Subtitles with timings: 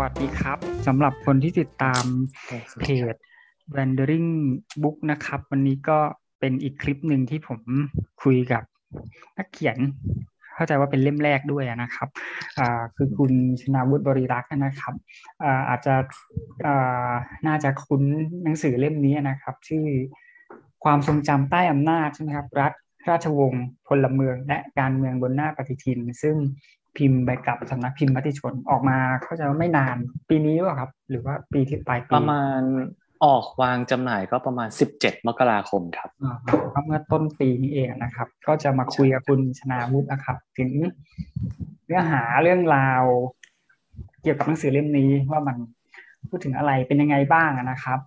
[0.00, 2.04] วัสดีครับสำหรับคนที่ติดตาม
[2.80, 3.14] เพจ
[3.74, 4.30] Wandering
[4.82, 5.98] Book นะครับ วันนี้ก็
[6.40, 7.60] เป็นอีกคลิปหนึ่งที่ผม
[8.22, 8.62] คุยกับ
[9.38, 9.78] นักเขียน
[10.54, 12.08] เข้าใจว่าเป็นเล่มแรกด้วยนะครับ
[12.58, 14.94] อ่าคือคุณชนาวุฒิบริรักษ์นะครับ
[15.44, 15.94] อ่าอาจจะ
[16.66, 17.12] อ่า
[17.46, 18.02] น่าจะคุ้น
[18.44, 19.86] หนังสือเล่มนี้นะครับ ชื่อ
[20.84, 22.72] ความทรงจำใต้อำนาจใช่ไหมครับรัฐ
[23.08, 26.36] ราชวงศ์พลเมือง และการเมืองบนหน้าปฏิทิน ซึ่ง
[26.98, 29.96] พิมพ์ไปกับสำนักพิมพ์มติชนออกมาเข้าใจว่าไม่นาน
[30.28, 32.62] ปีนี้หรือเปล่าครับ หรือว่าปีที่ปลายปีประมาณ
[33.24, 34.68] ออกวางจำหน่ายก็ประมาณ
[34.98, 40.70] 17 มกราคมครับอ่าครับเมื่อต้นปีนี้เองนะครับ ก็จะมาคุยกับคุณชนาวุฒินะครับ ถึง
[41.86, 43.02] เนื้อหาเรื่องราว
[44.22, 45.56] เกี่ยวกับหนังสือเล่มนี้ว่ามัน
[46.28, 47.98] พูดถึงอะไรเป็นยังไงบ้างนะครับ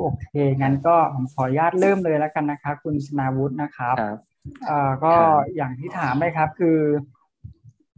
[0.00, 0.26] โอเค
[0.62, 4.18] งั้นก็ผมขออนุญาตเริ่มเลยแล้วกันนะครับคุณชนาวุฒินะครับครับ
[4.66, 6.78] เอ่อก็ครับอย่างที่ถามไปครับ คือ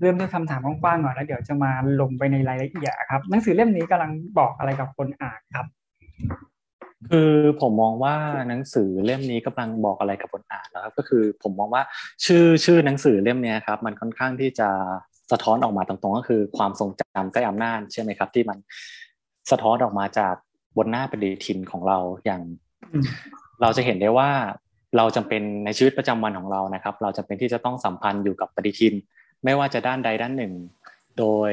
[0.00, 5.66] เริ่มด้วยคำถามกว้างๆก่อนแล้วเดี๋ยวจะมาลงไปในรายละเอียดครับ หนังสือเล่มนี้กำลังบอกอะไรกับคนอ่านครับ
[7.10, 8.14] คือผมมองว่า
[8.48, 11.82] หนังสือเล่มนี้กำลังบอกอะไรกับคนอ่านแล้วครับก็คือผมมองว่า
[12.24, 14.68] ชื่อชื่อหนังสือเล่มเนี้ยครับมันค่อนข้างที่จะ
[15.32, 18.58] สะท้อนออกมาตรงๆก็คือความทรงจำใต้อำนาจใช่ไหมครับ ที่มัน
[19.50, 20.34] สะท้อนออกมาจาก
[20.76, 22.42] บนหน้าปฏิทินของเราอย่าง
[22.92, 23.04] อืม
[23.60, 24.30] เราจะเห็นได้ว่า
[24.96, 28.94] เราจำเป็นในชีวิตประจำวันของเรานะครับ เราจำเป็นที่จะต้องสัมพันธ์อยู่กับปฏิทิน
[29.44, 30.52] ไม่ว่าจะด้านใดด้านหนึ่ง
[31.18, 31.50] โดย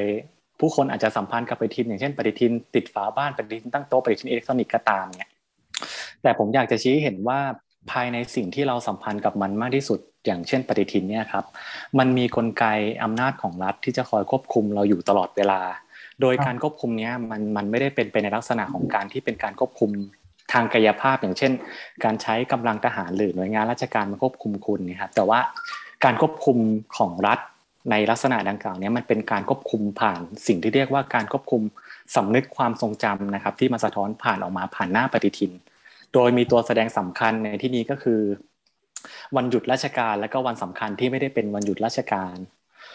[0.60, 5.30] ผู้คนอาจจะสัมพันธ์กับปฏิทิน อย่างเช่นปฏิทินติดฝาบ้านปฏิทินตั้งโต๊ะปฏิทินอิเล็กทรอนิกส์ก็ตามเนี่ย
[6.22, 7.40] แต่ผมอยากจะชี้ให้เห็นว่า
[7.90, 11.44] ภายในสิ่งที่เราสัมพันธ์กับมันมากที่สุด อย่างเช่น ปฏิทินเนี่ยครับ
[11.98, 12.64] มันมีกลไก
[13.02, 15.60] อำนาจของรัฐที่จะคอยควบคุมเราอยู่ตลอดเวลา
[16.20, 19.90] โดยการควบคุมเนี้ยมันมันไม่ได้เป็นไปในลักษณะของการที่เป็นการควบคุม
[20.52, 21.52] ทางกายภาพ อย่างเช่น
[22.04, 25.40] การใช้กำลังทหารหรือหน่วยงานราชการมาควบคุมคุณนะครับแต่ว่า
[26.04, 26.58] การควบคุม
[26.96, 27.38] ของรัฐ
[27.90, 31.62] ในลักษณะดังกล่าวเนี้มันเป็นการควบคุมผ่านสิ่งที่เรียกว่าการควบคุม
[32.16, 35.52] สำนึกความทรงจำนะครับ ที่มันสะท้อนผ่านออกมาผ่านหน้าปฏิทิน
[36.14, 38.20] โดยมีตัวแสดงสำคัญในที่นี้ก็คือ
[39.36, 42.36] วันหยุดราชการและก็วันสำคัญที่ไม่ได้เป็นวันหยุดราชการ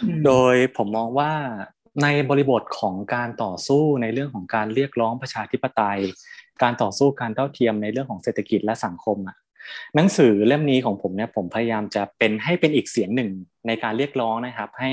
[0.03, 1.31] อืมโดยผมมองว่า
[2.03, 5.99] ในบริบทของการต่อสู้ในเรื่องของการเรียกร้องประชาธิปไตย
[6.61, 9.37] การต่อสู้การเท่าเทียมในเรื่องของเศรษฐกิจและสังคมอะ
[9.95, 13.29] หนังสือเล่มนี้ของผมเนี่ยผมพยายามจะเป็นให้เป็นอีกเสียงหนึ่ง
[13.67, 14.91] ในการเรียกร้องนะครับ ให้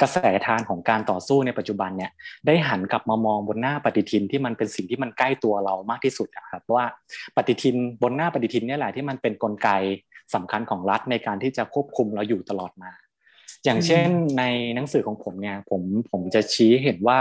[0.00, 2.10] กระแสทานของการต่อสู้ในปัจจุบันเนี่ย
[2.46, 6.84] ได้หันกลับมามองบนหน้าปฏิทินที่มันเป็นสิ่งที่มันใกล้ตัวเรามากที่สุดอะครับว่า
[7.36, 9.68] ปฏิทินบนหน้าปฏิทินนี่แหละที่มันเป็นกลไก
[10.34, 12.90] สำคัญของรัฐในการที่จะควบคุมเราอยู่ตลอดมา
[13.64, 14.44] อย่างเช่นใน
[14.74, 17.18] หนังสือของผมเนี่ยผมผมจะชี้เห็นว่า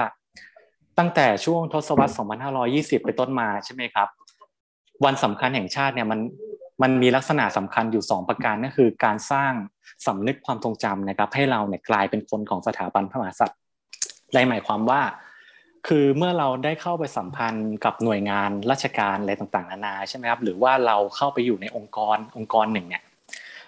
[1.00, 2.14] ตั้งแต่ช่วงทศวรรษ
[2.60, 4.08] 2520ไปต้นมาใช่ไหมครับ
[5.06, 6.20] วันสำคัญแห่งชาติเนี่ยมัน
[6.82, 9.54] มันมีลักษณะสำคัญอยู่ 2 ประการก็คือ การสร้าง
[10.08, 13.60] สำนึกความทรงจำนะครับ ให้เราเนี่ยกลายเป็นคนของสถาบันพระมหากษัตริย์
[14.34, 15.02] ในหมายความว่า
[15.88, 23.04] คือเมื่อเราได้เข้าไปสัมพันธ์กับหน่วยงานราชการอะไรต่างๆนานาใช่ไหมครับหรือว่าเราเข้าไปอยู่ในองค์กรองค์กรหนึ่งเนี่ย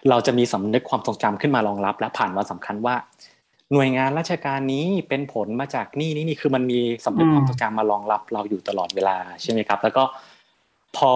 [0.10, 2.96] เราจะมีสำนึกความทรงจำขึ้นมารองรับ และผ่านวันสำคัญว่า
[3.74, 10.04] หน่วยงานราชการนี้เป็นผลมาจากนี่นี่นี่คือมันมีสำนึกความทรงจำมารองรับ เราอยู่ตลอดเวลาใช่ไหมครับ แล้วก็
[10.98, 11.12] พอ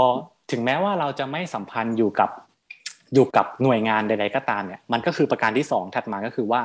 [0.52, 2.30] ถึงแม้ว่าเราจะไม่สัมพันธ์อยู่กับ
[3.14, 6.62] อยู่กับหน่วยงานใดๆก็ตามเนี่ยมันก็คือประการที่สองถัดมาก็คือว่า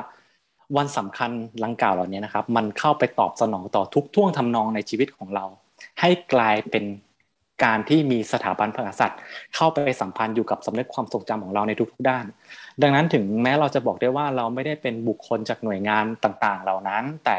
[0.77, 1.31] วันสำคัญ
[1.63, 5.45] ลังกล่าวเหล่านี้นะครับ มันเข้าไปตอบสนองต่อทุกท่วงทำนองในชีวิตของเรา
[5.99, 6.85] ให้กลายเป็น
[7.63, 9.19] การที่มีสถาบันพระกษัตริย์
[9.55, 12.25] เข้าไปสัมพันธ์อยู่กับสำนึกความทรงจำของเราในทุกๆด้าน
[12.81, 17.37] ดังนั้นถึงแม้เราจะบอกได้ว่าเราไม่ได้เป็นบุคคลจากหน่วยงานต่างๆ เหล่านั้น แต่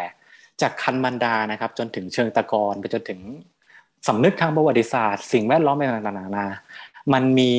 [0.61, 3.21] จากคันมันดานะครับ จนถึงเชิงตะกอนไปจนถึง
[4.07, 6.47] สำนึกทางประวัติศาสตร์ สิ่งแวดล้อมต่างๆนานา
[7.13, 7.51] มันมี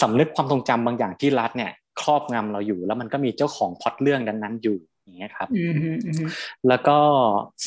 [0.00, 1.70] สำนึกความทรงจำบางอย่างที่รัฐเนี่ย
[2.02, 6.28] ครอบงำเราอยู่ แล้วมันก็มีเจ้าของพล็อตเรื่องนั้นๆอยู่อย่างเงี้ยครับอืมอืมอืม
[6.68, 6.98] แล้วก็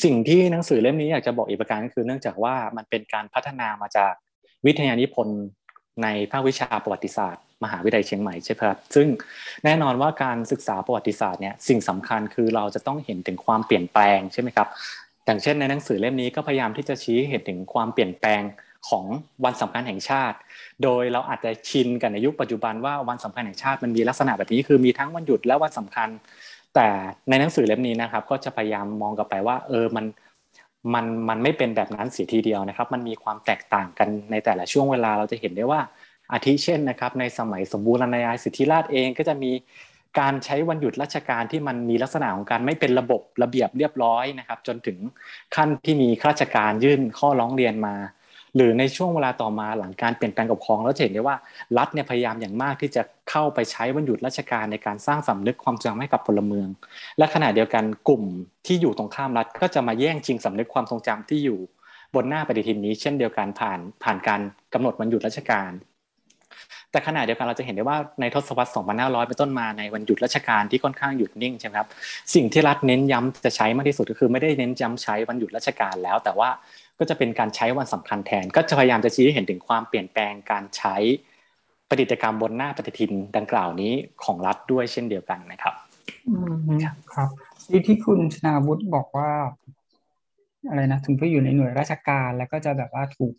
[0.04, 4.12] สิ่งที่หนังสือเล่มนี้อยากจะบอกอีกประการก็คือ เนื่องจากว่ามันเป็นการพัฒนามาจาก
[4.66, 5.40] วิทยานิพนธ์
[6.02, 9.06] ในภาควิชาประวัติศาสตร์ มหาวิทยาลัยเชียงใหม่ใช่ไหมครับ ซึ่ง
[9.64, 14.68] แน่นอนว่าการศึกษาประวัติศาสตร์เนี่ยสิ่งสำคัญคือเราจะต้องเห็นถึงความเปลี่ยนแปลงใช่ไหมครับ
[15.24, 18.42] อย่างเช่นในหนังสือเล่มนี้ก็พยายามที่จะชี้เห็นถึงความเปลี่ยนแปลง
[18.88, 19.04] ของ
[19.44, 20.36] วันสำคัญแห่งชาติ
[20.82, 26.08] โดยเราอาจจะชินกันในยุคปัจจุบันว่าวันสำคัญแห่งชาติมันมีลักษณะแบบนี้คือมีทั้งวันหยุดและวันสำคัญ
[26.74, 26.88] แต่
[27.28, 30.06] ในหนังสือเล่มนี้นะครับ ก็จะพยายามมองกลับไปว่า เออมัน
[30.94, 35.80] มันมันไม่เป็นแบบนั้นเสียทีเดียวนะครับ มันมีความแตกต่างกันในแต่ละช่วงเวลาเราจะเห็นได้ว่า
[36.32, 39.50] อาทิเช่นนะครับ ในสมัยสมบูรณาญาสิทธิราชเองก็จะมี
[40.20, 44.98] การใช้วันหยุดราชการที่มันมีลักษณะของการไม่เป็นระบบระเบียบเรียบร้อยนะครับ จนถึง
[45.56, 47.96] ขั้นที่มีข้าราชการยื่นข้อร้องเรียนมา
[48.56, 51.36] หรือในช่วงเวลาต่อมาหลังการเปลี่ยนแปลงปกครองแล้วเห็นได้ว่า
[51.78, 56.68] รัฐเนี่ยพยายามอย่างมากที่จะเข้าไปใช้วันหยุดราชการในการสร้างสำนึกความจำให้กับพลเมือง
[57.18, 58.22] และขณะเดียวกันกลุ่ม
[58.66, 61.58] ที่อยู่ตรงข้ามรัฐก็จะมาแย่งชิงสำนึกความทรงจำที่อยู่
[62.14, 64.40] บนหน้าปฏิทินนี้ เช่นเดียวกันผ่านผ่านการ
[64.74, 65.70] กำหนดวันหยุดราชการ
[66.94, 71.88] แต่ขณะเดียวกันเราจะเห็นได้ว่าในทศวรรษ 2500 เป็นต้นมาในวันหยุดราชการที่ค่อนข้างหยุดนิ่งใช่ไหมครับ
[72.34, 76.48] สิ่งที่รัฐเน้นย้ำจะใช้มากที่สุดก็คือไม่ได้เน้นย้ำใช้วันหยุดราชการแล้ว แต่ว่า
[76.98, 80.96] ก็จะเป็นการใช้วันสำคัญแทน ก็จะพยายามจะชี้ให้เห็นถึงความเปลี่ยนแปลงการใช้
[81.90, 83.92] ปฏิกรรมบนหน้าปฏิทินดังกล่าวนี้
[84.24, 85.74] ของรัฐด้วยเช่นเดียวกันนะครับ
[87.14, 87.28] ครับ
[87.64, 89.30] ที่ที่คุณชนาวุฒิบอกว่า
[90.68, 93.34] อะไรนะถึงผู้อยู่ในหน่วยราชการแล้วก็จะแบบว่าถูก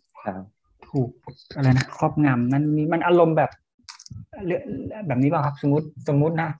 [0.96, 1.10] ถูก
[1.56, 3.50] อะไรนะครอบงำนั่นมีมันอารมณ์แบบ
[5.06, 6.50] แบบนี้ป่ะครับ สมมติสมมุตินะ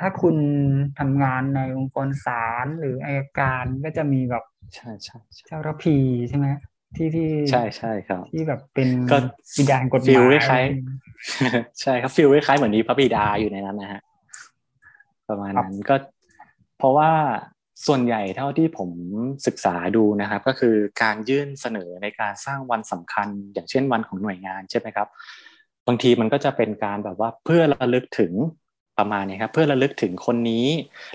[0.00, 0.36] ถ้าคุณ
[0.98, 5.96] ทำงานในองค์กรศาลหรืออายการก็จะมีแบบใช่ใช่เจ้าระพี
[6.28, 6.46] ใช่ไหม
[6.96, 8.88] ที่ที่ใช่ใช่ครับ ที่แบบเป็น
[9.58, 10.64] บิดากฎหมายฟิลคล้าย
[11.82, 14.02] ใช่ครับฟิลคล้ายเหมือนมีพระบิดาอยู่ในนั้นนะฮะ
[15.28, 15.96] ประมาณนั้นก็
[16.78, 17.10] เพราะว่า
[17.86, 18.90] ส่วนใหญ่เท่าที่ผม
[19.46, 25.08] ศึกษาดูนะครับ ก็คือการยื่นเสนอในการสร้างวันสำคัญ อย่างเช่นวันของหน่วยงานใช่ไหมครับ
[25.86, 28.32] บางทีมันก็จะเป็นการแบบว่าเพื่อระลึกถึง
[28.98, 30.66] ประมาณนี้ครับเพื่อระลึกถึงคนนี้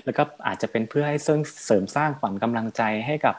[0.04, 1.16] แล้วก็อาจจะเป็นเพื่อให้
[1.64, 3.34] เสริมสร้างขวัญกำลังใจให้กับ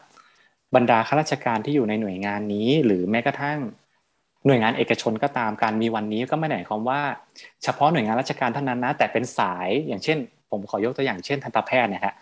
[0.76, 3.60] บรรดาข้าราชการที่อยู่ในหน่วยงานนี้ หรือแม้กระทั่ง
[4.46, 7.02] หน่วยงานเอกชนก็ตามการมีวันนี้ก็ไม่ได้หมายความว่า
[7.64, 10.18] เฉพาะหน่วยงานราชการเท่านั้นนะแต่เป็นสายอย่างเช่น
[10.52, 12.14] ผมขอยกตัวอย่างเช่นทันตแพทย์นะฮะ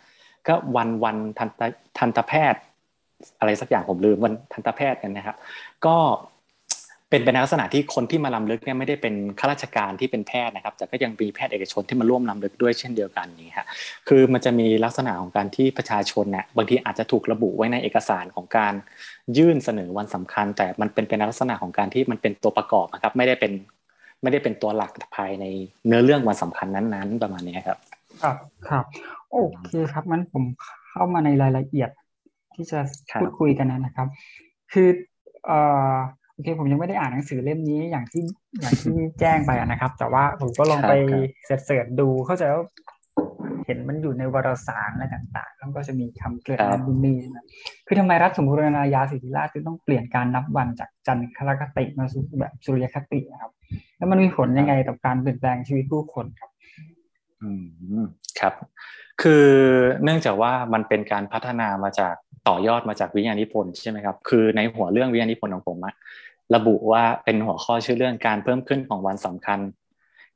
[0.48, 1.62] ก็วันวันทันต
[1.98, 2.62] ทันตแพทย์
[3.40, 5.38] อะไรสักอย่างผมลืมวันทันตแพทย์กันนะครับ
[5.86, 5.96] ก็
[7.10, 13.68] เป็นเป็นลักษณะที่คนที่มาลำลึกเนี่ยไม่ได้เป็นข้าราชการที่เป็นแพทย์นะครับ แต่ก็ยังมีแพทย์เอกชนที่มาร่วมลำลึกด้วยเช่นเดียวกันนี่ฮะ
[14.08, 18.74] คือมันจะมีลักษณะของการที่ประชาชนเนี่ยบางทีอาจจะถูกระบุไว้ในเอกสารของการ
[19.38, 23.54] ยื่นเสนอวันสำคัญ แต่มันเป็นเป็นลักษณะของการที่มันเป็นตัวประกอบนะครับ ไม่ได้เป็น
[24.22, 25.46] ไม่ได้เป็นตัวหลักภายใน
[25.88, 27.78] เนื้อเรื่องวันสำคัญนั้น ๆ ประมาณนี้ครับ
[28.24, 28.36] ครับ
[28.68, 28.86] ครับ
[29.32, 30.44] โอเคครับมันผม
[30.90, 31.90] เข้ามาในรายละเอียด
[32.56, 32.80] ที่จะ
[33.20, 34.08] พูดคุยกันนะครับ
[34.74, 34.90] คือ
[35.46, 35.60] เอ่
[35.94, 35.96] อ
[36.34, 38.24] โอเค ผมยังไม่ได้อ่านหนังสือเล่มนี้อย่างที่
[38.62, 40.94] อย่างที่แจ้งไปนะครับ แต่ว่าผมก็ลองไป
[41.46, 42.64] เสิร์ชดูเข้าใจว่า
[43.66, 47.46] เห็นมันอยู่ในวารสารอะไรต่างๆแล้วก็จะมีคำเกิดนันนี่นะ
[47.88, 53.52] คือทำไมรัฐสมบูรณาญาสิทธิราชจึงต้องเปลี่ยนการนับวันจากจันทรคติมาสู่แบบสุริยคตินะครับ
[53.98, 56.52] แล้วมันมีผลยังไงต่อการเปลี่ยนแปลงชีวิตผู้คนครับ
[57.42, 57.50] อื
[58.04, 58.06] ม
[58.40, 58.54] ครับ
[59.22, 59.46] คือ
[60.04, 62.14] เนื่องจากว่ามันเป็นการพัฒนามาจาก
[62.48, 65.94] ต่อยอดมาจากวิญญาณิพนธ์ใช่ไหมครับคือในหัวเรื่องวิญญาณิพนธ์ของผมอะ
[66.56, 69.60] ระบุว่าเป็นหัวข้อชื่อเรื่องการเพิ่มขึ้นของวันสำคัญ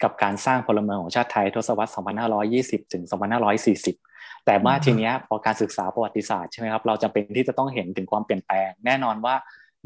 [0.04, 1.92] กับการสร้างพลเมืองของชาติไทยทศวรรษ
[2.42, 3.04] 2520 ถึง
[3.74, 9.36] 2540 แต่ว่าทีนี้พอการศึกษาประวัติศาสตร์ใช่ไหมครับเราจำเป็นที่จะต้องเห็นถึงความเปลี่ยนแปลง แน่นอนว่า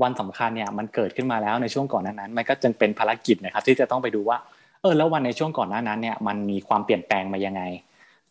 [0.02, 4.38] วันสำคัญเนี่ยมันเกิดขึ้นมาแล้วในช่วงก่อนนั้นมันก็จึงเป็นภารกิจนะครับที่จะต้องไปดูว่า
[4.82, 7.62] เออแล้ววันในช่วงก่อนหน้านั้นเนี่ยมันมีความเปลี่ยนแปลงมายังไง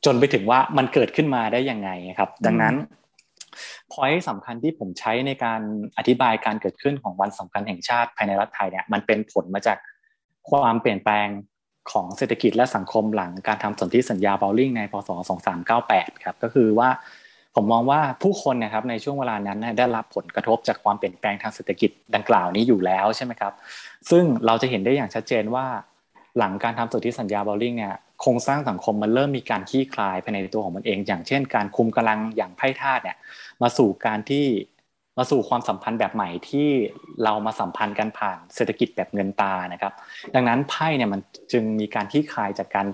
[0.06, 2.74] จนไปถึงว่ามันเกิดขึ้นมาได้ยังไงครับ ดังนั้น
[3.92, 5.60] พอยต์สำคัญที่ผมใช้ในการ
[5.98, 9.78] อธิบายการเกิดขึ้นของวันสำคัญแห่งชาติภายในรัฐไทยเนี่ยมันเป็นผลมาจาก
[10.50, 11.28] ความเปลี่ยนแปลง
[11.92, 15.10] ของเศรษฐกิจและสังคมหลังการทำสนธิสัญญาเบลลิงในพศ
[15.66, 16.88] 2398 ครับก็คือว่า
[17.54, 23.52] ผมมองว่าผู้คนนะครับในช่วงเวลานั้นได้รับผลกระทบจากความเปลี่ยนแปลงทางเศรษฐกิจดังกล่าวนี้อยู่แล้วใช่ไหมครับ
[24.10, 25.66] ซึ่งเราจะเห็นได้อย่างชัดเจนว่า
[26.38, 33.16] หลังการทำสนธิสัญญาเบลลิงเนี่ย โครงสร้างสังคมมันเริ่มมีการขี้คลายภายในตัวของมันเอง อย่างเช่น การคุมกำลังอย่างไพ่ทาสเนี่ย
[33.62, 34.46] มาสู่การที่
[35.18, 36.68] มาสู่ความสัมพันธ์แบบใหม่ที่
[37.24, 39.92] เรามาสัมพันธ์กันผ่านเศรษฐกิจแบบเงินตานะครับ
[40.34, 41.20] ดังนั้นไพ่เนี่ยมัน
[41.52, 42.86] จึงมีการที่คลายจากการ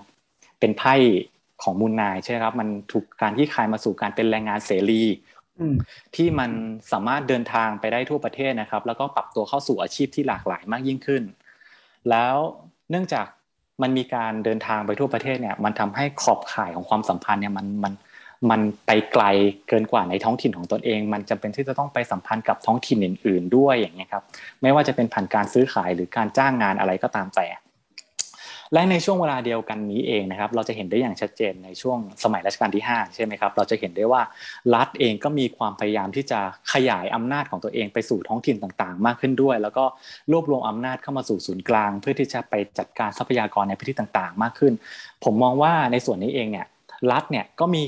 [0.60, 0.94] เป็นไพ่
[1.62, 5.02] ของมูลนายใช่ครับ มันถูกการที่คลายมาสู่การเป็นแรงงานเสรี
[6.16, 6.50] ที่มัน
[6.92, 11.22] สามารถเดินทางไปได้ทั่วประเทศนะครับ แล้วก็ปรับตัวเข้าสู่อาชีพที่หลากหลายมากยิ่งขึ้น
[12.10, 12.36] แล้ว
[12.90, 13.26] เนื่องจาก
[13.82, 17.92] มันมีการเดินทางไปทั่วประเทศเนี่ย มันทำให้ขอบข่ายของความสัมพันธ์เนี่ยมันมัน
[18.50, 19.24] มันไปไกล
[19.68, 24.24] เกินกว่าในท้องถิ่นของตนเอง มันจำเป็นที่จะต้องไปสัมพันธ์กับท้องถิ่นอื่น ๆ ด้วยอย่างนี้ครับ
[24.62, 27.46] ไม่ว่าจะเป็นผ่านการซื้อขายหรือการจ้างงานอะไรก็ตามแต่
[28.72, 34.22] และในช่วงเวลาเดียวกันนี้เองนะครับเราจะเห็นได้อย่างชัดเจนในช่วงสมัยรัชกาลที่ 5 ใช่ไหมครับเราจะเห็นได้ว่า
[34.74, 36.40] รัฐเองก็มีความพยายามที่จะ
[36.72, 39.84] ขยายอำนาจของตัวเองไปสู่ท้องถิ่นต่างๆ มากขึ้นด้วย แล้วก็
[40.32, 44.72] รวบรวมอำนาจเข้ามาสู่ศูนย์กลาง เพื่อที่จะไปจัดการทรัพยากรในพื้นที่ต่างๆ มากขึ้น
[45.24, 46.66] ผมมองว่าในส่วนนี้เองเนี่ย
[47.12, 47.82] รัฐเนี่ยก็มี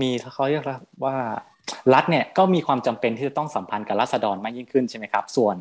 [0.00, 0.64] มีเขาเรียก
[1.04, 1.16] ว่า
[1.94, 5.56] รัฐเนี่ยก็มีความจำเป็นที่จะต้องสัมพันธ์กับราษฎรมากยิ่งขึ้นใช่ไหมครับส่วน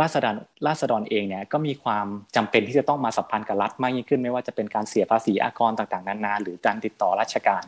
[0.00, 0.30] ราษฎร
[0.66, 2.06] ราษฎรเองเนี่ยก็มีความ
[2.36, 7.62] จำเป็นที่จะต้องมาสัมพันธ์กับรัฐมากยิ่งขึ้น ไม่ว่าจะเป็นการเสียภาษีอากรต่างๆนานาหรือการติดต่อราชการ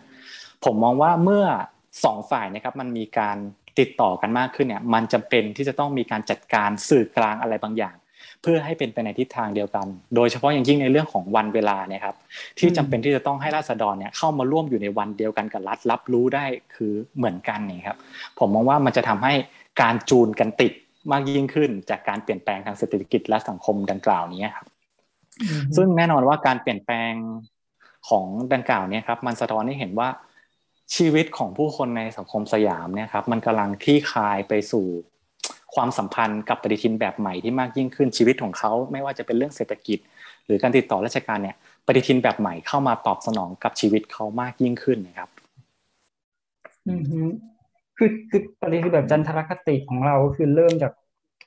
[0.65, 1.45] ผมมองว่าเมื่อ
[2.05, 3.37] สองฝ่ายนะครับมันมีการ
[3.79, 7.95] ติดต่อกันมากขึ้นเนี่ยมันจำเป็นที่จะต้องมีการจัดการสื่อกลางอะไรบางอย่าง
[8.45, 9.87] เพื่อให้เป็นไปในทิศทางเดียวกัน
[10.17, 12.17] โดยเฉพาะอย่างยิ่งในเรื่องของวันเวลาเนี่ยครับ
[12.59, 17.99] ที่จำเป็นที่จะต้องให้ราษฎรเนี่ยเข้ามาร่วมอยู่ในวันเดียวกันกับรัฐรับรู้ได้คือเหมือนกันนี่ครับ
[18.39, 19.35] ผมมองว่ามันจะทำให้
[19.83, 20.73] การจูนกันติด
[21.13, 24.67] มากยิ่งขึ้น จากการเปลี่ยนแปลงทางเศรษฐกิจและสังคมดังกล่าวนี้ครับ
[25.77, 27.13] ซึ่งแน่นอนว่าการเปลี่ยนแปลง
[28.09, 30.09] ของดังกล่าวเนี่ยครับมันสะท้อนให้เห็นว่า
[30.97, 34.87] ชีวิตของผู้คนในสังคมสยามเนี่ยครับมันกำลังคลี่คลายไปสู่
[35.75, 39.99] ความสัมพันธ์กับปฏิทินแบบใหม่ที่มากยิ่งขึ้นชีวิตของเขาไม่ว่าจะเป็นเรื่องเศรษฐกิจ
[40.47, 45.31] หรือการติดต่อราชการเนี่ยปฏิทินแบบใหม่เข้ามาตอบสนองกับชีวิตเขามากยิ่งขึ้นนะครับ
[46.89, 47.21] อือฮึ
[47.99, 50.93] คือคือปฏิทินแบบจันทรคติของเราคือเริ่มจาก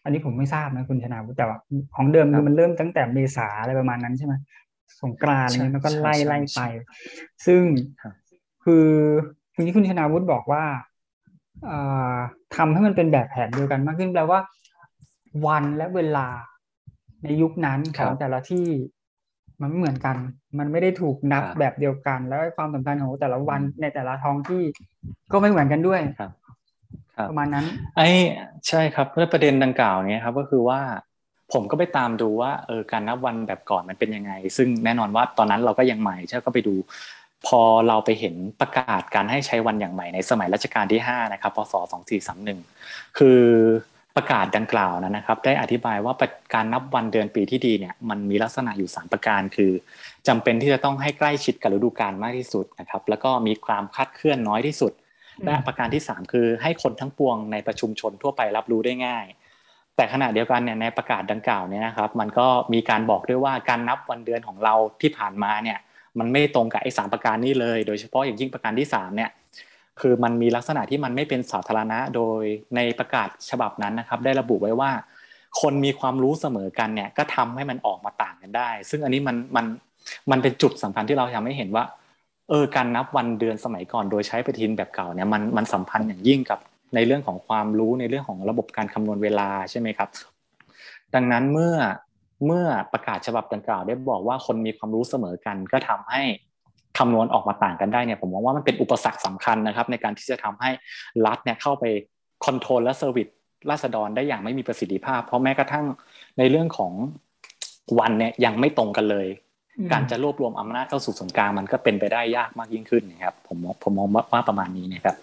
[0.03, 1.57] อันนี้ผมไม่ทราบนะคุณชนาแต่ว่า
[1.95, 4.33] ของเดิมคือมันเริ่มตั้งแต่เมษาอะไรประมาณนั้นใช่ไหม
[5.01, 6.61] สงกรานต์อะไรเงี้ยมันก็ไล่ไล่ไป
[7.45, 7.61] ซึ่ง
[8.63, 8.87] คือ
[9.53, 10.63] คุณที่คุณชนาวุฒิบอกว่า
[12.55, 14.39] ทำให้มันเป็นแบบแผนเดียวกันมากขึ้นแปลว่า
[15.47, 16.27] วันและเวลา
[17.23, 18.65] ในยุคนั้นของแต่ละที่
[19.61, 20.15] มันไม่เหมือนกัน
[20.59, 24.63] มันไม่ได้ถูกนับแบบเดียวกัน แล้วความสำคัญของแต่ละวันในแต่ละท้องที่
[25.31, 26.31] ก็ไม่เหมือนกันด้วยครับ
[27.29, 27.65] ประมาณนั้น
[27.97, 28.09] ไอ้
[28.67, 30.79] ใช่ครับเรื่องประเด็นดังกล่าวเนี้ยครับ ก็คือว่า
[31.53, 36.75] ผมก็ไปตามดูว่าเออการนับวันแบบก่อนมันเป็นยังไง ซึ่งแน่นอนว่าตอนนั้นเราก็ยังใหม่ใช่ก็ไปดู
[37.47, 41.73] พอเราไปเห็นประกาศการให้ใช้วันอย่างใหม่ในสมัยรัชกาลที่5นะครับพศ
[42.45, 43.41] 2431 คือ
[44.15, 46.13] ประกาศดังกล่าวนะนะครับ ได้อธิบายว่า
[46.53, 49.71] การนับวันเดือนปีที่ดีเนี่ยมันมีลักษณะอยู่ 3 ประการ คือ
[50.27, 54.91] จำเป็นที่จะต้องให้ใกล้ชิดกับฤดูกาลมากที่สุดนะครับ แล้วก็มีความคาดเคลื่อนน้อยที่สุด
[55.45, 59.25] และประการที่ 3 คือให้คนทั้งปวงในประชุมชนทั่วไปรับรู้ได้ง่าย
[59.95, 65.77] แต่ขณะเดียวกันเนี่ยในประกาศดังกล่าวเนี่ยนะครับ มันก็มีการบอกด้วยว่าการนับวันเดือนของเราที่ผ่านมาเนี่ย
[66.19, 69.31] มันไม่ตรงกับไอ้สามประการนี้เลย โดยเฉพาะอย่างยิ่งประการที่3เนี่ย
[70.01, 72.43] คือมันมีลักษณะที่มันไม่เป็นสาธารณะโดย
[72.75, 74.91] ในประกาศฉบับนั้นนะครับ ได้ระบุไว้ว่า
[75.61, 79.65] คนมีความรู้เสมอกันเนี่ยก็ทำให้มันออกมาต่างกันได้ ซึ่งอันนี้มันมัน
[80.31, 81.83] มันเป็นจุดสำคัญที่เราทำให้เห็นว่า
[82.49, 86.59] เออการนับวันเดือนสมัยก่อนโดยใช้ปฏิทินแบบเก่าเนี่ยมันมันสัมพันธ์อย่างยิ่งกับ
[86.95, 90.09] ในเรื่องของความรู้ในเรื่องของระบบการคำนวณเวลาใช่ไหมครับ
[91.15, 91.75] ดังนั้นเมื่อ
[92.45, 96.23] เมื่อประกาศฉบับดังกล่าวได้บอกว่าคนมีความรู้เสมอกัน ก็ทำให้
[96.97, 100.69] คำนวณออกมาต่างกันได้เนี่ยผมมองว่ามันเป็นอุปสรรคสำคัญนะครับ ในการที่จะทำให้
[101.25, 101.85] รัฐเนี่ยเข้าไป
[102.45, 103.27] control และ service
[103.69, 105.85] ราษฎรได้อย่างไม่มีประสิทธิภาพ เพราะแม้กระทั่ง
[106.37, 106.93] ในเรื่องของ
[107.99, 109.27] วันเนี่ยยังไม่ตรงกันเลย
[109.91, 115.15] การจะรวบรวมอำนาจเข้าสู่ส่วนกลางมันก็เป็นไปได้ยากมากยิ่งขึ้นนะครับ ผมผมมองว่าประมาณนี้นะครับ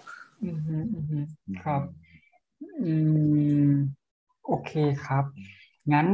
[0.43, 1.25] อืมอืม
[1.65, 1.81] ครับ
[2.83, 2.93] อื
[3.69, 3.71] ม
[4.47, 4.71] โอเค
[5.05, 5.23] ครับ
[5.93, 6.07] งั้น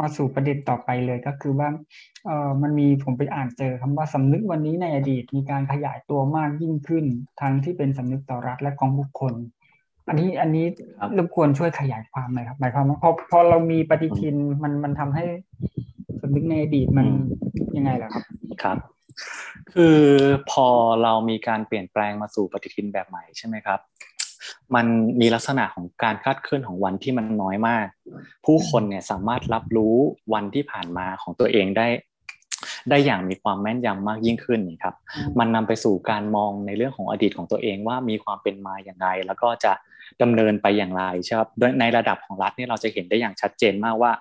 [0.00, 1.68] มาสู่ประเด็นต่อไปเลยก็คือว่า
[2.26, 7.04] เอ่อมันมีผมไปอ่านเจอคำว่าสำนึกวันนี้ในอดีต มีการขยายตัวมากยิ่งขึ้น
[7.40, 9.34] ทั้งที่เป็นสำนึกต่อรัฐและของบุคคล
[10.08, 10.66] อันนี้อันนี้
[11.16, 15.24] รบกวนช่วยขยายความหน่อยครับหมายความว่าพอพอเรามีปฏิทินมันมันทำให้
[16.22, 17.06] สำนึกในอดีตมัน
[17.76, 18.24] ยังไงล่ะครับ
[18.62, 18.78] ครับ
[19.74, 19.98] คือ
[20.50, 20.66] พอ
[21.02, 23.80] เรามีการเปลี่ยนแปลงมาสู่ปฏิทินแบบใหม่ใช่ไหมครับ
[24.74, 24.86] มัน
[25.20, 27.86] มีลักษณะของการคาดเคลื่อนของวันที่มันน้อยมาก
[28.46, 29.96] ผู้คนเนี่ยสามารถรับรู้
[30.32, 31.88] วันที่ผ่านมาของตัวเองได้
[32.90, 34.94] ได้อย่างมีความแม่นยำมากยิ่งขึ้นนี่ครับ
[35.38, 39.72] มันนำไปสู่การมองในเรื่องของอดีตของตัวเองว่ามีความเป็นมาอย่างไร แล้วก็จะ
[40.22, 44.12] ดำเนินไปอย่างไรใช่ครับโดยในระดับของรัฐนี่เราจะเห็นได้อย่างชัดเจนมากว่า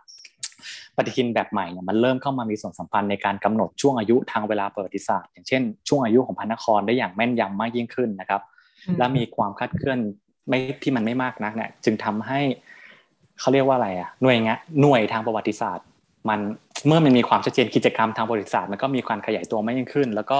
[0.96, 8.42] ปฏิทินแบบใหม่เนี่ยมันเริ่มเข้ามามีส่วนสัมพันธ์ในการกำหนดช่วงอายุทางเวลาประวัติศาสตร์ อย่างเช่น ช่วงอายุของพระนครได้อย่างแม่นยำมากยิ่งขึ้นนะครับ
[8.98, 10.00] และมีความคาดเคลื่อน
[10.48, 12.40] ไม่ที่มันไม่มากนักเนี่ยจึงทำให้
[13.40, 15.86] เขาเรียกว่าอะไรอะหน่วยงะหน่วยทางประวัติศาสตร์
[16.30, 16.40] มัน
[16.88, 20.40] เมื่อมันมีความชัดเจนกิจกรรมทางประวัติศาสตร์มันก็มีการขยายตัวมากยิ่งขึ้น แล้วก็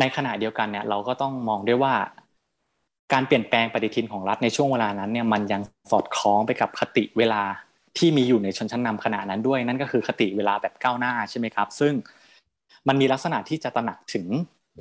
[0.00, 1.94] ในขณะเดียวกันเนี่ย เราก็ต้องมองด้วยว่า
[3.12, 7.42] การเปลี่ยนแปลงปฏิทินของรัฐในช่วงเวลานั้นเนี่ยมันยังสอดคล้องไปกับคติเวลา
[7.98, 11.92] ที่มีอยู่ในชนชั้นนำขณะนั้นด้วยนั่นก็คือคติเวลาแบบก้าวหน้าใช่ไหมครับ ซึ่ง
[12.88, 14.26] มันมีลักษณะที่จะตระหนักถึง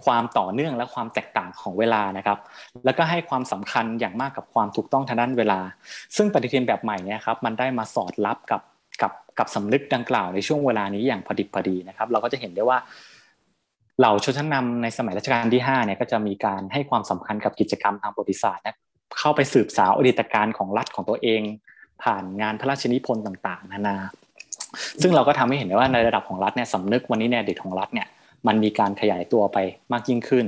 [0.05, 2.37] ความต่อเนื่องและความแตกต่างของเวลานะครับ
[2.85, 5.59] แล้วก็ให้ความสำคัญอย่างมากกับความถูกต้องทางด้านเวลา
[6.15, 8.61] ซึ่งปฏิทินแบบใหม่เนี่ยครับมันได้มาสอดรับกับ
[9.01, 12.77] กับกับสำนึกดังกล่าวในช่วงเวลานี้อย่างพอดิบพอดีนะครับ เราก็จะเห็นได้ว่า
[13.99, 18.75] เหล่าชนชั้นนำในสมัยรัชกาลที่5เนี่ยก็จะมีการให้ความสำคัญกับกิจกรรมทางประวัติศาสตร์นะ
[19.19, 21.41] เข้าไปสืบสาวอดีตการของรัฐของตัวเอง
[22.03, 23.97] ผ่านงานพระราชนิพนธ์ต่าง ๆ นานา
[25.01, 28.07] ซึ่งเราก็ทำให้เห็นได้ว่าในระดับของรัฐเนี่ยสำนึกวันนี้ในอดีตของรัฐเนี่ย
[28.47, 29.57] มันมีการขยายตัวไป
[29.91, 30.45] มากยิ่งขึ้น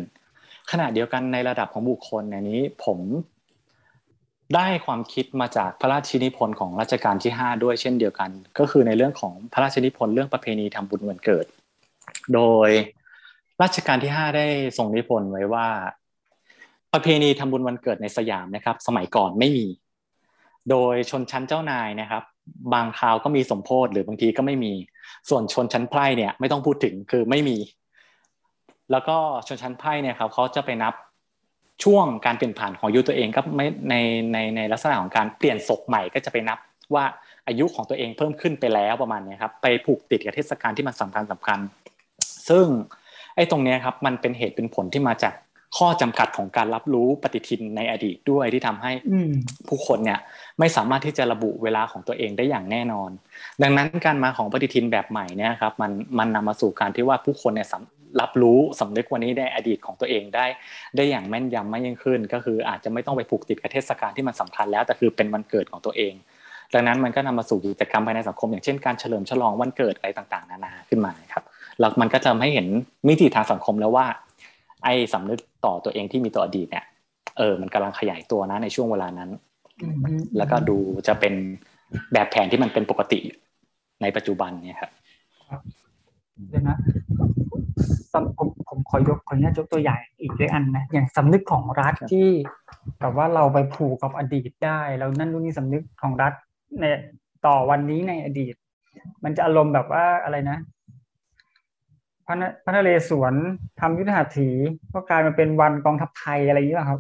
[0.72, 3.00] ขณะเดียวกันในระดับของบุคคลในนี้ผม
[4.56, 8.30] ได้ความคิดมาจากพระราชนิพนธ์ของรัชกาลที่ 5 ด้วยเช่นเดียวกัน
[8.60, 11.46] ก็คือในเรื่องของพระราชนิพนธ์เรื่องประเพณีทำบุญวันเกิด
[12.34, 12.70] โดย
[13.62, 15.68] รัชกาลที่ 5 ได้ทรงนิพนธ์ไว้ว่า
[16.94, 19.68] ประเพณีทำบุญวันเกิดในสยามนะครับ สมัยก่อนไม่มี
[20.70, 22.24] โดยชนชั้นเจ้านายนะครับ
[22.74, 24.74] บางคราวก็มีสมโพธหรือบางทีก็ไม่มี
[25.30, 27.58] ส่วนชนชั้นไพร่เนี่ยไม่ต้องพูดถึงคือไม่มี
[28.92, 29.18] แล้วก็
[29.48, 30.94] ชนชั้นไพร่เนี่ยครับเขาจะไปนับ
[31.84, 33.96] ช่วงการเปลี่ยนผ่านของอายุตัวเองก็ไม่ใน
[34.34, 36.60] ในในลักษณะของการเปลี่ยนศพใหม่ก็จะไปนับ
[36.96, 37.06] ว่า
[37.48, 41.60] อายุของตัวเองเพิ่มขึ้นไปแล้วประมาณนี้ครับไปผูกติดกับเทศกาลที่มันสำคัญสำคัญ
[42.50, 42.66] ซึ่ง
[43.36, 45.34] ไอ้ตรงนี้ครับมันเป็นเหตุเป็นผลที่มาจาก
[45.78, 48.92] ข้อจำกัดของการรับรู้ปฏิทินในอดีตด้วยที่ทำให้
[49.68, 50.20] ผู้คนเนี่ย
[50.60, 53.10] ไม่สามารถที่จะระบุเวลาของตัวเองได้อย่างแน่นอน
[53.62, 57.68] ดังนั้นการมาของปฏิทินแบบใหม่เนี่ยครับมันมันนำมาสู่การที่ว่าผู้คนเนี่ย
[58.20, 60.46] รับรู้สำนึกวันนี้ในอดีตของตัวเองได้
[60.96, 66.14] ได้อย่างแม่นยำมากยิ่งขึ้น ก็คืออาจจะไม่ต้องไปผูกติดกับเทศกาลที่มันสำคัญแล้วแต่คือเป็นวันเกิดของตัวเอง
[66.74, 71.44] ดังนั้นมันก็นำมาสู่กิจกรรมภายในสังคม อย่างเช่นการเฉลิมฉลองวันเกิดอะไรต่างๆ นานาขึ้นมาครับ
[71.80, 72.68] แล้วมันก็ทำให้เห็น
[73.08, 74.06] มิติทางสังคมแล้วว่า
[74.84, 76.86] ไอ้สำนึกต่อตัวเองที่มีต่ออดีตเนี่ย
[77.38, 79.30] เออ มันกำลังขยายตัวนะในช่วงเวลานั้น
[80.38, 80.78] แล้วก็ดู
[81.08, 81.34] จะเป็น
[82.14, 83.20] แบบแผนที่มันเป็นปกติ
[84.02, 84.92] ในปัจจุบันเนี่ยครับ
[86.50, 86.78] เดี๋ยวนะ
[88.38, 92.30] ผมผมขอยกขออนุญาตยกตัวอย่างอีกด้วยอันนะอย่างสำนึกของรัฐที่
[93.00, 96.34] แบบว่าเราไปผูกกับอดีตได้ แล้วนั่นนู่นนี่สำนึกของรัฐ
[96.80, 96.84] ใน
[97.46, 98.56] ต่อวันนี้ในอดีต
[99.24, 100.58] มันจะอารมณ์แบบว่าอะไรนะ
[102.28, 103.34] พระพระนเรศวร
[103.80, 104.50] ทำยุทธหัตถี
[104.94, 107.00] ก็กลายมาเป็นวันกองทัพไทยอะไรอย่างนี้ป่ะครับ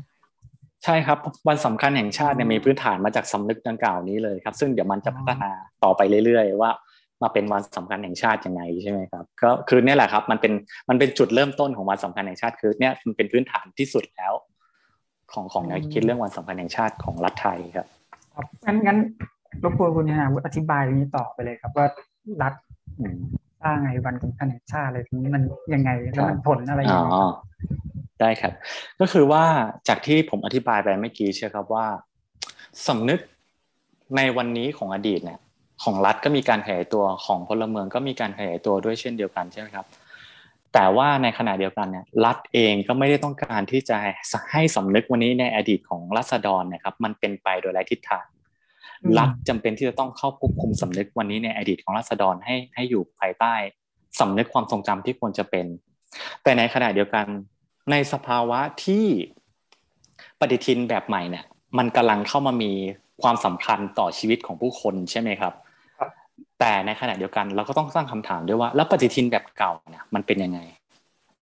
[0.83, 5.51] ใช่ครับ วันสำคัญแห่งชาติเนี่ยมีพื้นฐานมาจากสำนึกดังกล่าวนี้เลยครับ ซึ่งเดี๋ยวมันจะพัฒนา
[5.83, 6.71] ต่อไปเรื่อยๆว่า
[7.23, 10.53] มาเป็นวันสำคัญแห่งชาติยังไงใช่ไหมครับก็คือเนี่ยแหละครับ มันเป็น
[10.89, 14.33] มันเป็นจุดเริ่มต้นของวันสำคัญแห่งชาติ คือเนี่ยมันเป็นพื้นฐานที่สุดแล้ว
[15.33, 17.87] ของของแนวคิดเรื่องวันสำคัญแห่งชาติของรัฐไทยครับ
[18.35, 18.97] ครับงั้นงั้น
[19.63, 21.85] รบกวนคุณธนาวุฒิอธิบายตรงนี้ต่อไปเลยครับว่า
[22.41, 22.53] รัฐ
[23.61, 27.33] สร้างไงวันสำคัญแห่งชาติอะไรตรงนี้มันยังไงแล้วมันผลอะไรอย่างเงี้ย
[28.19, 28.53] ได้ครับ
[28.99, 29.43] ก็คือว่า
[29.87, 31.85] จากที่ผมอธิบายไปเมื่อกี้ใช่ครับว่า
[32.87, 33.19] สำนึก
[34.15, 35.39] ในวันนี้ของอดีตเนี่ย
[35.83, 39.85] ของรัฐก็มีการขยายตัวของพลเมืองก็มีการขยายตัวด้วยเช่นเดียวกันใช่ไหมครับ
[40.73, 43.95] แต่ว่าในขณะเดียวกันเนี่ยรัฐเองก็ไม่ได้ต้องการที่จะ
[44.51, 48.25] ให้สำนึกวันนี้ในอดีตของรัษฎรนะครับ มันเป็นไปโดยไร้ทิศทาง
[49.17, 53.53] รัฐจำเป็นที่จะต้องเข้าควบคุมสำนึกวันนี้ในอดีตของรัษฎรให้ให้อยู่ภายใต้
[54.19, 55.65] สำนึกความทรงจำที่ควรจะเป็น
[56.43, 57.25] แต่ในขณะเดียวกัน
[57.91, 59.05] ในสภาวะที่
[60.39, 61.45] ปฏิทินแบบใหม่เนี่ย
[61.77, 62.71] มันกำลังเข้ามามี
[63.21, 65.53] ความสำคัญต่อชีวิตของผู้คนใช่ไหมครับ
[66.61, 70.59] แต่ในขณะเดียวกันเราก็ต้องสร้างคำถามด้วยว่า แล้วปฏิทินแบบเก่าเนี่ยมันเป็นยังไง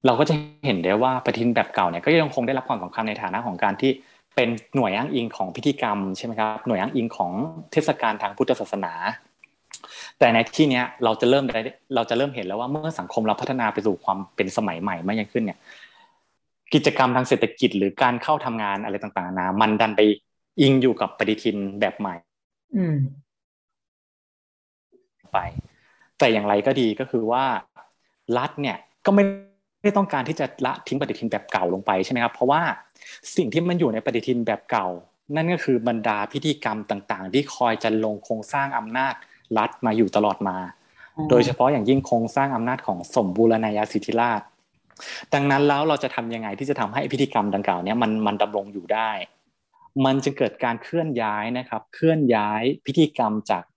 [0.05, 0.33] เราก็จะ
[0.65, 3.91] เห็นได้ว่าปฏิทินแบบเก่าเนี่ยก็ยังคงได้รับความสำคัญในฐานะของการที่
[4.35, 7.31] เป็นหน่วยอ้างอิงของพิธีกรรมใช่ไหมครับหน่วยอ้างอิงของ
[7.71, 8.93] เทศกาลทางพุทธศาสนา
[10.19, 11.59] แต่ในที่นี้เราจะเริ่มได้
[11.95, 15.59] เราจะเริ่มเห็นแล้วว่าเมื่อสังคมเราพัฒนาไปสู่ความเป็นสมัยใหม่มากยิ่งขึ้นเนี่ย
[16.73, 20.01] กิจกรรมทางเศรษฐกิจหรือการเข้าทำงานอะไรต่างๆนะมันดันไป
[20.61, 22.15] อิงอยู่กับปฏิทินแบบใหม่
[22.77, 22.85] อื
[25.33, 25.37] ไป
[26.19, 27.45] แต่อย่างไรก็ดีก็คือว่า
[28.37, 29.23] รัฐเนี่ยก็ไม่
[29.83, 32.61] ได้ต้องการที่จะละทิ้งปฏิทินแบบเก่าลงไปใช่ไหมครับ เพราะว่า
[33.35, 34.87] สิ่งที่มันอยู่ในปฏิทินแบบเก่า
[35.35, 39.13] นั่นก็คือบรรดาพิธีกรรมต่างๆ ที่คอยจะลงโครงสร้างอำนาจ
[39.57, 40.57] รัฐมาอยู่ตลอดมา
[41.29, 44.41] โดยเฉพาะอย่างยิ่งโครงสร้างอำนาจของสมบูรณาญาสิทธิราช
[45.33, 49.11] ดังนั้นแล้วเราจะทำยังไงที่จะทำให้พิธีกรรมดังกล่าวนี้มันมันดำรงอยู่ได้
[50.05, 53.76] มันจะเกิดการเคลื่อนย้ายนะครับ เคลื่อนย้ายพิธีกรรมจากป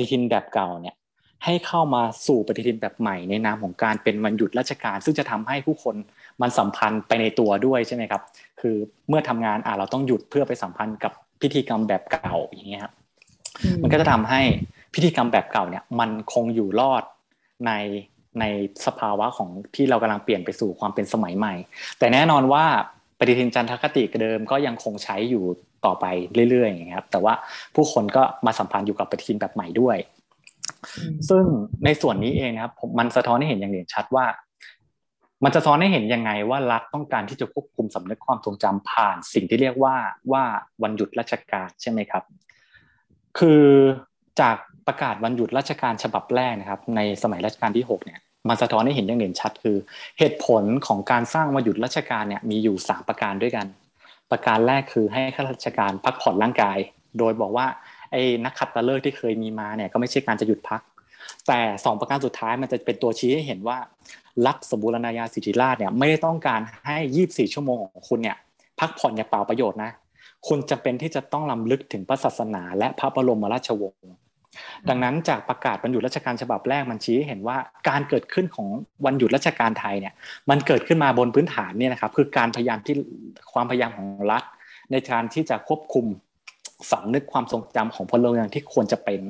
[0.00, 0.96] ฏิทินแบบเก่าเนี่ย
[1.44, 5.96] ให้เข้ามาสู่ปฏิทินแบบใหม่ในนามของการเป็นวันหยุดราชการ ซึ่งจะทำให้ผู้คน
[6.42, 8.22] มันสัมพันธ์ไปในตัวด้วยใช่ไหมครับ
[8.60, 8.76] คือ
[9.08, 12.92] เมื่อทำงานอ่าเราต้องหยุดเพื่อไปสัมพันธ์กับพิธีกรรมแบบเก่าอย่างเงี้ยครับ
[13.82, 14.40] มันก็จะทำให้
[14.94, 17.02] พิธีกรรมแบบเก่าเนี่ยมันคงอยู่รอด
[17.66, 17.72] ใน
[18.40, 18.44] ใน
[18.86, 21.54] สภาวะของที่เรากำลังเปลี่ยนไปสู่ความเป็นสมัยใหม่
[21.98, 22.64] แต่แน่นอนว่า
[23.18, 25.44] ปฏิทินจันทคติเดิมก็ยังคงใช้อยู่
[25.86, 26.04] ต่อไป
[26.50, 27.34] เรื่อยๆอย่างเงี้ยครับแต่ว่า
[27.74, 29.96] ผู้คนก็มาสัมพันธ์อยู่กับปฏิทินแบบใหม่ด้วย
[31.28, 31.44] ซึ่ง
[31.84, 34.26] ในส่วนนี้เองนะครับมันสะท้อนให้เห็นอย่างเด่นชัดว่า
[35.44, 39.96] มันจะสะท้อนให้เห็นยังไงว่ารัฐต้องการที่จะควบคุมสำนึกความทรงจำผ่าน สิ่งที่เรียกว่า
[40.32, 40.44] ว่า
[40.82, 42.22] วันหยุดราชการใช่ไหมครับ
[43.38, 43.64] คือ
[44.40, 49.76] จากประกาศวันหยุดราชการฉบับแรกนะครับ ในสมัยรัชกาลที่6เนี่ยมันสะท้อนให้เห็นอย่างเด่นชัด คือ
[50.18, 53.66] เหตุผลของการสร้างวันหยุดราชการเนี่ยมีอยู่ 3 ประการด้วยกัน
[54.32, 56.78] ประการแรกคือให้ข้าราชการพักผ่อนร่างกาย
[57.18, 57.66] โดยบอกว่า
[58.12, 60.80] ไอ้นักขัดตะเลิกที่เคยมีมาเนี่ยก็ไม่ใช่การจะหยุดพัก
[61.48, 63.78] แต่สองประการสุดท้ายมันจะเป็นตัวชี้ให้เห็นว่า
[64.46, 68.36] รัฐสมบูรณาญาสิทธิราชเนี่ยไม่ได้ต้องการให้ยี่บสี่ชั่วโมงของคุณเนี่ย
[68.80, 69.90] พักผ่อนอย่าเปล่าประโยชน์นะ
[70.48, 74.02] คุณจะเป็นที่จะต้องลำลึกถึงพระศาสนาและพระบรมราชวงศ์
[74.88, 77.56] ดังนั้นจากประกาศวันหยุดราชการฉบับแรกมันชี้เห็นว่า
[77.88, 78.68] การเกิดขึ้นของ
[79.04, 80.14] วันหยุดราชการไทยเนี่ย
[80.50, 82.94] มันเกิดขึ้นมาบนพื้นฐานเนี่ยนะครับคือการพยายามที่
[83.52, 84.42] ความพยายามของรัฐ
[84.92, 86.06] ในการที่จะควบคุม
[86.92, 89.20] สำนึกความทรงจำของพลเมืองที่ควรจะเป็น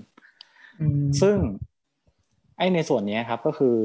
[1.22, 1.37] ซึ่ง
[2.58, 3.76] ไอ้ในส่วนนี้ครับก็คือ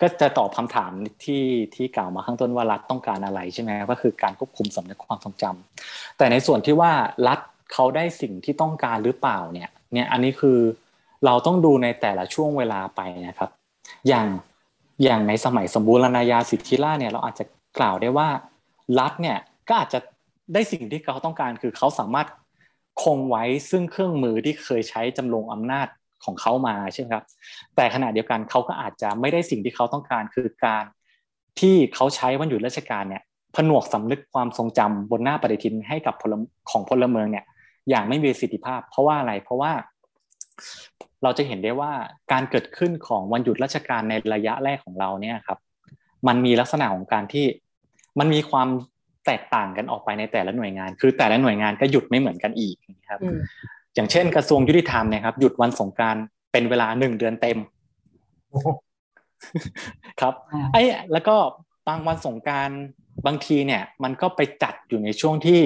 [0.00, 0.92] ก็จะตอบคำถาม
[1.24, 6.92] ที่ที่กล่าวมาข้างต้นว่ารัฐต้องการอะไรใช่ไหมก็คือการควบคุมสำนึกความทรงจำแต่ในส่วนที่ว่า
[7.28, 7.38] รัฐ
[7.72, 10.58] เขาได้สิ่งที่ต้องการหรือเปล่าเนี่ย เนี่ยอันนี้คือ
[11.24, 13.50] เราต้องดูในแต่ละช่วงเวลาไปนะครับ
[14.08, 14.26] อย่าง
[15.04, 17.44] อย่างในสมัยสมบูรณาญาสิทธิราชเนี่ยเราอาจจะ
[17.78, 18.28] กล่าวได้ว่า
[18.98, 19.98] รัฐเนี่ยก็อาจจะ
[20.54, 22.28] ได้สิ่งที่เขาต้องการ คือเขาสามารถ
[23.02, 25.86] คงไว้ซึ่งเครื่องมือที่เคยใช้จำลองอำนาจ
[26.24, 27.24] ของเขามาใช่ไหมครับ
[27.76, 30.84] แต่ขณะเดียวกันเขาก็อาจจะไม่ได้สิ่งที่เขาต้องการ คือการ
[31.60, 33.22] ที่เขาใช้วันหยุดราชการเนี่ย
[33.56, 36.34] ผนวกสำนึกความทรงจำบนหน้าปฏิทินให้กับพล
[36.70, 37.44] ของพลเมืองเนี่ย
[37.90, 39.72] อย่างไม่มีประสิทธิภาพ เพราะว่าอะไรเพราะว่า
[41.22, 41.92] เราจะเห็นได้ว่า
[42.32, 45.58] การเกิดขึ้นของวันหยุดราชการในระยะแรกของเราเนี่ยครับ
[46.28, 47.46] มันมีลักษณะของการที่
[48.18, 48.68] มันมีความ
[49.26, 52.76] แตกต่างกันออกไปในแต่ละหน่วยงาน คือแต่ละหน่วยงานก็หยุดไม่เหมือนกันอีก
[53.10, 53.20] ครับ
[53.94, 56.16] อย่างเช่น กระทรวงยุติธรรมเนี่ยครับ หยุดวันสงการ
[56.52, 57.58] เป็นเวลาหนึ่งเดือนเต็ม
[60.20, 60.34] ครับ
[60.72, 61.36] ไอ้แล้วก็
[61.88, 62.70] บางวันสงการ
[63.26, 65.60] บางทีเนี่ย มันก็ไปจัดอยู่ในช่วงที่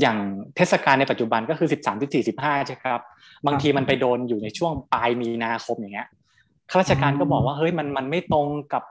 [0.00, 0.18] อย่าง
[0.56, 3.00] เทศกาลในปัจจุบันก็คือสิบสามสิบสี่สิบห้าใช่ครับ
[3.46, 6.08] บางทีมันไปโดนอยู่ในช่วงปลายมีนาคมอย่างเงี้ย
[6.70, 8.84] ข้าราชการก็บอกว่าเฮ้ยมันมันไม่ตรงกับ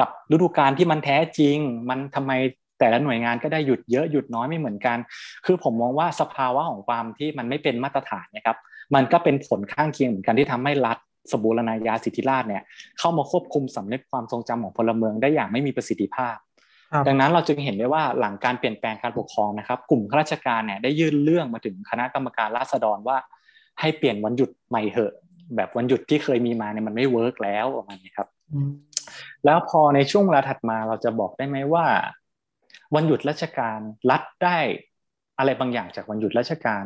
[0.00, 1.56] กับฤดูกาลที่มันแท้จริง
[1.90, 2.32] มันทำไม
[2.78, 4.98] แต่ละหน่วยงานก็ได้หยุดเยอะหยุดน้อยไม่เหมือนกัน
[5.46, 8.56] คือผมมองว่าสภาวะของความที่มันไม่เป็นมาตรฐานนะครับ
[8.94, 10.98] มันก็เป็นผลข้างเคียงเหมือนกันที่ทำให้รัฐ
[11.30, 12.62] สบูรณาญาสิทธิราชเนี่ย
[12.98, 16.36] เข้ามาควบคุมสำนึกความทรงจำของพลเมืองได้อย่างไม่มีประสิทธิภาพ
[17.06, 23.18] ดังนั้นเราจึงเห็นได้ว่าหลังการเปลี่ยนแปลงการปกครองนะครับ กลุ่มข้าราชการเนี่ยได้ยื่นเรื่องมาถึงคณะกรรมการราษฎรว่า
[23.80, 25.14] ให้เปลี่ยนวันหยุดใหม่เหอะ
[25.56, 28.28] แบบวันหยุดที่เคยมีมาเนี่ยมันไม่เวิร์กแล้วประมาณนี้ครับ
[29.44, 31.86] แล้วพอในช่วงเวลาถัดมาเราจะบอกได้ไหมว่า
[32.94, 33.78] วันหยุดราชการ
[34.10, 34.58] รัฐได้
[35.38, 36.84] อะไรบางอย่างจากวันหยุดราชการ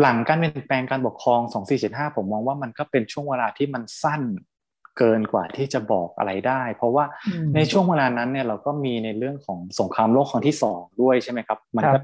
[0.00, 1.40] หลังการเปลี่ยนแปลงการปกครอง
[1.78, 4.22] 2475 ผมมองว่ามันก็เป็นช่วงเวลาที่มันสั้น
[4.98, 7.04] เกินกว่าที่จะบอกอะไรได้ เพราะว่า
[7.54, 11.98] ในช่วงเวลานั้นเนี่ยเราก็มีในเรื่องของสงครามโลกครั้งที่สองด้วยใช่ไหมครับ มันก็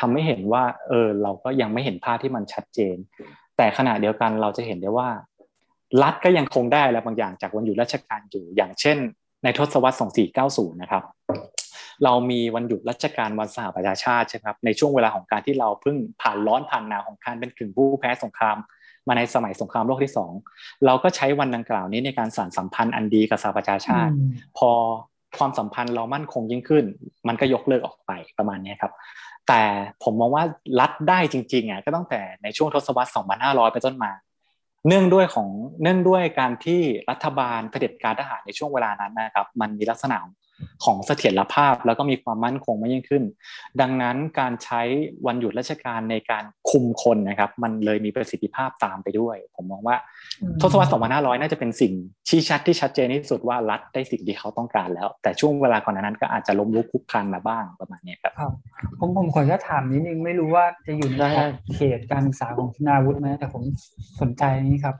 [0.00, 2.96] ทำให้เห็นว่าเออเราก็ยังไม่เห็นภาพที่มันชัดเจน
[3.56, 5.08] แต่ขณะเดียวกันเราจะเห็นได้ว่า
[6.02, 8.96] รัฐก็ยังคงได้แล้วบางอย่างจากวันหยุดราชการอยู่ อย่างเช่น
[9.44, 9.96] ในทศวรรษ
[10.36, 11.02] 2490 นะครับ
[12.04, 18.56] เรามีวันหยุดราชการวันสหประชาชาติใช่ครับในช่วงเวลาของการที่เราเพิ่งผ่านร้อนผ่านหนาวของการเป็นกึ่งผู้แพ้สงคราม
[19.08, 20.32] มาในสมัยสงครามโลกที่สอง
[20.86, 24.14] เราก็ใช้วันดังกล่าวนี้ในการสานสัมพันธ์อันดีกับสหประชาชาติ
[24.58, 24.70] พอ
[25.38, 26.84] ความสัมพันธ์เรามั่นคงยิ่งขึ้น
[27.28, 28.92] มันก็ยกเลิกออกไปประมาณนี้ครับ
[29.48, 29.62] แต่
[30.04, 30.44] ผมมองว่า
[30.80, 33.10] รัดได้จริงๆอะก็ตั้งแต่ในช่วงทศวรรษ
[33.40, 34.12] 2500 ไปต้นมา
[34.86, 35.48] เนื่องด้วยของ
[35.82, 40.34] เนื่องด้วยการที่รัฐบาลเผด็จการทหารในช่วงเวลานั้นนะครับ มันมีลักษณะของ
[41.06, 43.22] เสถียรภาพแล้วก็มีความมั่นคงมากยิ่งขึ้น
[43.80, 44.82] ดังนั้นการใช้
[45.26, 49.96] วันหยุดราชการในการคุมคนนะครับ มันเลยมีประสิทธิภาพตามไปด้วย ผมมองว่า
[50.60, 51.92] ทศวรรษ2500 น่าจะเป็นสิ่ง
[52.28, 58.32] ชี้ชัดที่ชัดเจนที่สุดว่ารัฐได้สิ่งที่เขาต้องการแล้ว แต่ช่วงเวลาก่อนนั้นก็อาจจะล้มลุกคุกคานมาบ้างประมาณนี้ครับ
[58.98, 61.24] ผมผมขออนุญาตถามนิดนึงไม่รู้ว่าจะอยู่ใน
[61.74, 63.62] เขตการศึกษาของชนาวุฒิไหมแต่ผม
[64.20, 64.96] สนใจนี้ครับ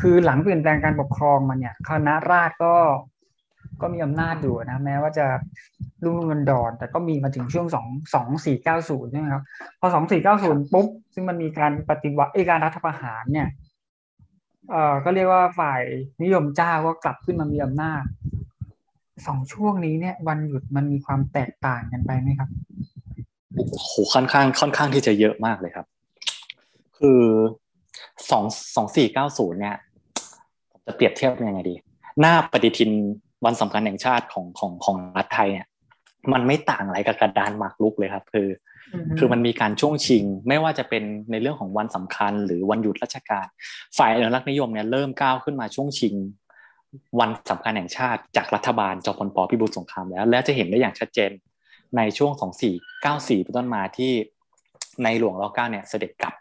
[0.00, 2.74] คือหลังเปลี่ยนแปลงการปกครองมันเนี่ยคณะราษฎรก็
[3.82, 5.26] ก็มีอำนาจอยู่นะ แม้ว่าจะ
[6.04, 9.44] รุ่งรุ่งดอนแต่ก็มีมาถึงช่วงสองสองสี่เก้าศูนย์ใช่ไหมครับ
[9.80, 13.48] พอสองสี่เก้าศูนย์ปุ๊บ ซึ่งมันมีการปฏิวัติการรัฐประหารเนี่ย
[14.70, 15.82] เอ่อก็เรียกว่าฝ่าย
[16.22, 18.02] นิยมเจ้าก็กลับขึ้นมามีอำนาจ
[19.26, 22.48] สองช่วงนี้เนี่ย วันหยุดมันมีความแตกต่างกันไปไหมครับ
[23.56, 25.86] โหค่อนข้างค่อนข้างที่จะเยอะมากเลยครับ
[26.98, 27.22] คือ
[28.30, 28.44] สอง
[28.76, 29.76] สองสี่เก้าศูนย์เนี่ย
[30.70, 31.74] ผมจะเปรียบเทียบยังไงดี
[32.20, 32.90] หน้าปฏิทิน
[33.44, 35.66] วันสำคัญแห่งชาติของของของรัฐไทยเนี่ย
[36.32, 38.48] มันไม่ต่างอะไรกับกระดานหมากรุกเลยครับ คือ
[39.18, 43.46] คือมันมีการช่วงชิง ไม่ว่าจะเป็นในเรื่องของวันสำคัญ หรือวันหยุดราชการ
[43.98, 46.14] ฝ่ายอนุรักษ์นิยมเนี่ยเริ่มก้าวขึ้นมาช่วงชิง
[47.20, 51.30] วันสำคัญแห่งชาติจากรัฐบาลจอมพลปพิบูลสงครามแล้ว และจะเห็นได้อย่างชัดเจน
[51.96, 52.32] ในช่วง
[52.88, 54.12] 2494 เป็นต้นมาที่
[55.02, 56.34] ในหลวงรัชกาลเนี่ยเสด็จกลับ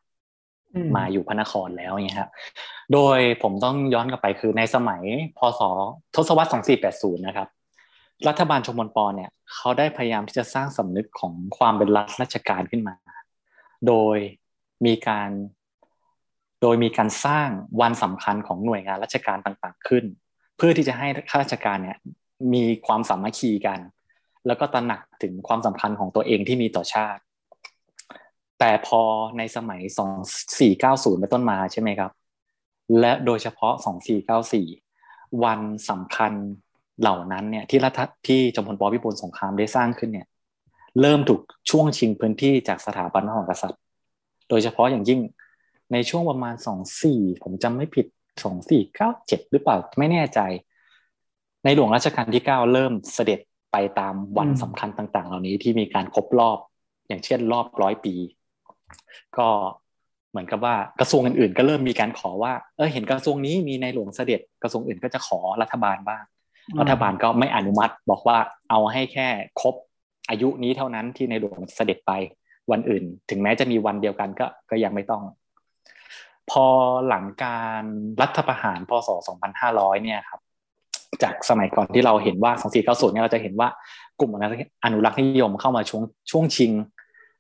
[0.95, 2.31] มาอยู่พระนครแล้วเนี่ยครับ
[2.93, 5.03] โดยผมต้องย้อนกลับไปคือในสมัย
[5.37, 5.61] พศ
[6.15, 6.49] ทศวรรษ
[6.87, 7.47] 2480 นะครับ
[8.27, 12.95] รัฐบาลชมพลปเนี่ยเขาได้พยายามที่จะสร้างสำนึกของความเป็นรัฐราชการขึ้นมา
[13.87, 14.17] โดย
[14.85, 15.29] มีการ
[16.61, 17.49] โดยมีการสร้าง
[17.81, 20.05] วันสำคัญของหน่วยงานราชการต่างๆขึ้น
[20.57, 21.97] เพื่อที่จะให้ข้าราชการเนี่ย
[22.53, 23.79] มีความสามัคคีกัน
[24.47, 27.21] แล้วก็ตระหนักถึงความสำคัญของตัวเองที่มีต่อชาติ
[28.59, 29.01] แต่พอ
[29.37, 29.81] ในสมัย
[30.51, 32.11] 2490เป็นต้นมาใช่ไหมครับ
[32.99, 33.73] และโดยเฉพาะ
[34.57, 36.33] 2494วันสำคัญ
[37.01, 40.27] เหล่านั้นเนี่ยที่รัฐที่จอมพลปพิบูลสงครามได้สร้างขึ้นเนี่ย
[41.01, 43.81] เริ่มถูกช่วงชิงพื้นที่จากสถาบันพระมหากษัตริย์
[44.49, 45.19] โดยเฉพาะอย่างยิ่ง
[45.93, 46.55] ในช่วงประมาณ
[46.99, 48.05] 24ผมจำไม่ผิด
[48.79, 50.39] 2497หรือเปล่าไม่แน่ใจ
[51.63, 53.39] ในหลวงรัชกาลที่9เริ่มเสด็จ
[53.71, 56.57] ไปตามวันสำคัญต่าง ๆ เหล่านี้ที่มีการครบรอบ
[57.07, 58.13] อย่างเช่นรอบร้อยปี
[59.37, 59.47] ก็
[60.31, 66.23] เหมือนกับว่ากระทรวงอื่นๆ ก็เริ่มมีการขอว่า เออเห็นกระทรวงนี้มีในหลวงเสด็จกระทรวงอื่นก็จะขอรัฐบาลบ้าง
[66.79, 68.37] รัฐบาลก็ไม่อนุมัติบอกว่า
[68.69, 69.27] เอาให้แค่
[69.61, 69.75] ครบ
[70.29, 72.11] อายุนี้เท่านั้นที่ในหลวงเสด็จไป
[72.71, 75.23] วันอื่น ถึงแม้จะมีวันเดียวกันก็ก็ยังไม่ต้อง
[76.51, 76.65] พอ
[77.07, 77.83] หลังการ
[78.21, 79.09] รัฐประหารพศ
[79.55, 80.39] 2500 เนี่ยครับ
[81.23, 82.51] จากสมัยก่อนที่เราเห็นว่า
[82.85, 83.69] 2490 เนี่ยเราจะเห็นว่า
[84.19, 86.71] กลุ่มอนุรักษ์นิยมเข้ามาช่วงช่วงชิง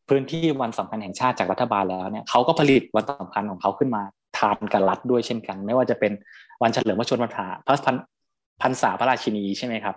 [0.09, 4.01] พื้นที่วันสำคัญแห่งชาติจากรัฐบาลแล้วเนี่ยเขาก็ผลิตวันสำคัญของเขาขึ้นมา
[4.37, 6.11] ทานกับรัฐด้วยเช่นกัน ไม่ว่าจะเป็น
[6.61, 7.95] วันเฉลิมพระชนมพรรษาพระพัน
[8.61, 9.95] พันษาพระราชินีใช่ไหมครับ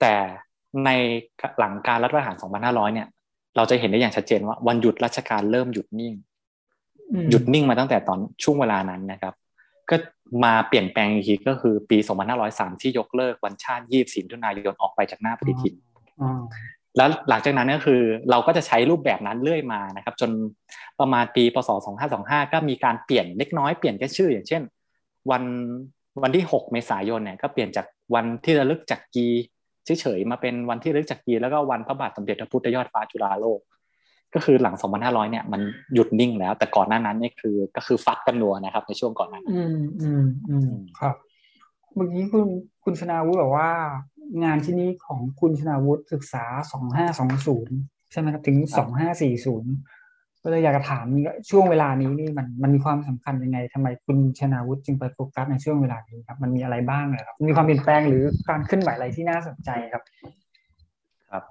[0.00, 0.14] แต่
[0.84, 0.90] ใน
[1.58, 3.08] หลังการรัฐประหาร 2500 เนี่ย
[3.56, 6.14] เราจะเห็นได้อย่างชัดเจนว่าวันหยุดราชการเริ่มหยุดนิ่ง
[7.30, 9.34] หยุดนิ่งมาตั้งแต่ตอนช่วงเวลานั้นนะครับ
[9.90, 9.96] ก็
[10.44, 11.98] มาเปลี่ยนแปลงอีกทีก็คือปี
[12.40, 15.74] 2503 ที่ยกเลิกวันชาติ 24มิถุนายนออกไปจากหน้าปฏิทิน
[16.96, 20.30] แล้วหลังจากนั้นก็คือเราก็จะใช้รูปแบบนั้นเรื่อยมานะครับ จน
[21.00, 21.70] ประมาณปีพศ
[22.10, 24.62] 2525 ก็มีการเปลี่ยนเล็กน้อยเปลี่ยนแค่ชื่อ อย่างเช่น
[25.30, 25.42] วัน
[26.22, 29.26] วันที่ 6 เมษายนเนี่ยก็เปลี่ยนจากวันที่ระลึกจากกี
[30.00, 33.60] เฉยๆมาเป็นวันที่ระลึกจากกีแล้วก็วันพระบาทสมเด็จพระพุทธยอดฟ้าจุฬาโลก
[34.34, 35.60] ก็คือหลัง 2500 เนี่ยมัน
[35.94, 41.14] หยุดนิ่งแล้ว แต่ก่อนหน้านั้นนี่คือก็คือฟัดกันนัวนะครับ ในช่วงก่อนนั้นอืมอืมอืมครับ
[41.94, 42.46] เมื่อกี้คุณ
[42.84, 43.70] คุณชนาวุฒิบอกว่า
[44.44, 46.44] งานที่นี้ของคุณชนาวุฒิศึกษา
[47.28, 48.56] 2520ใช่ไหมครับถึง
[49.30, 51.06] 2540ก็เลยอยากจะถาม
[51.50, 60.02] ช่วงเวลานี้นี่มันมันมีความสำคัญยังไงทำไมคุณชนาวุฒิจึงไปโฟกัสในช่วงเวลานี้ครับ มันมีอะไรบ้างเลยครับ มีความเปลี่ยนแปลงหรือการขึ้นไหวอะไรที่น่าสนใจครับ
[61.30, 61.44] ครับ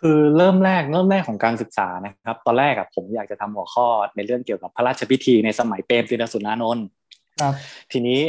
[0.00, 6.86] คือเริ่มแรกเริ่มแรกของการศึกษานะครับ ตอนแรกอะผมอยากจะทำหัวข้อในเรื่องเกี่ยวกับพระราชพิธีในสมัยเปรมตินสุนานนท์
[7.40, 7.54] ครับ
[7.92, 8.20] ทีนี้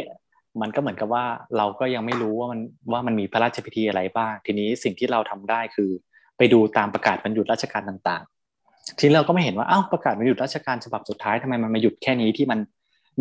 [0.61, 1.25] มันก็เหมือนกับว่า
[1.57, 2.59] เราก็ยังไม่รู้ว่ามัน
[2.91, 5.89] ว่ามันมีพระราชพิธีอะไรบ้าง ทีนี้สิ่งที่เราทำได้คือ
[6.37, 8.23] ไปดูตามประกาศบรรยุราชการต่าง
[8.99, 12.59] ทีเราก็ไม่เห็นว่าอ้าวประกาศมาหยุดราชการฉบับสุดท้ายทำไมมันมาหยุดแค่นี้ที่มัน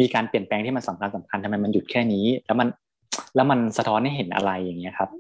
[0.01, 2.69] มีการเปลี่ยนแปลงที่มันสำคัญสำคัญทำไมมันหยุดแค่นี้ แล้วมัน
[3.35, 5.11] แล้วมันสะท้อนให้เห็นอะไรอย่างเงี้ยครับ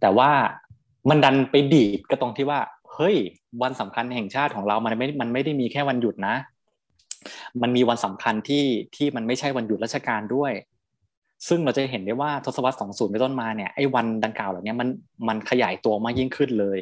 [0.00, 0.30] แต่ว่า
[1.10, 2.60] มันดันไปดีดก็ตรงที่ว่า
[2.94, 3.16] เฮ้ย
[3.62, 6.34] วันสำคัญแห่งชาติของเรามันไม่มันไม่ได้มีแค่วันหยุดนะ
[7.62, 8.64] มันมีวันสำคัญที่
[8.96, 10.52] ที่มันไม่ใช่วันหยุดราชการด้วย
[11.48, 14.88] ซึ่งเราจะเห็นได้ว่าทศวรรษสองศูนย์เป็นต้นมาเนี่ยไอ้วันดังกล่าวเหล่านี้มัน
[15.28, 16.78] มันขยายตัวมากยิ่งขึ้นเลย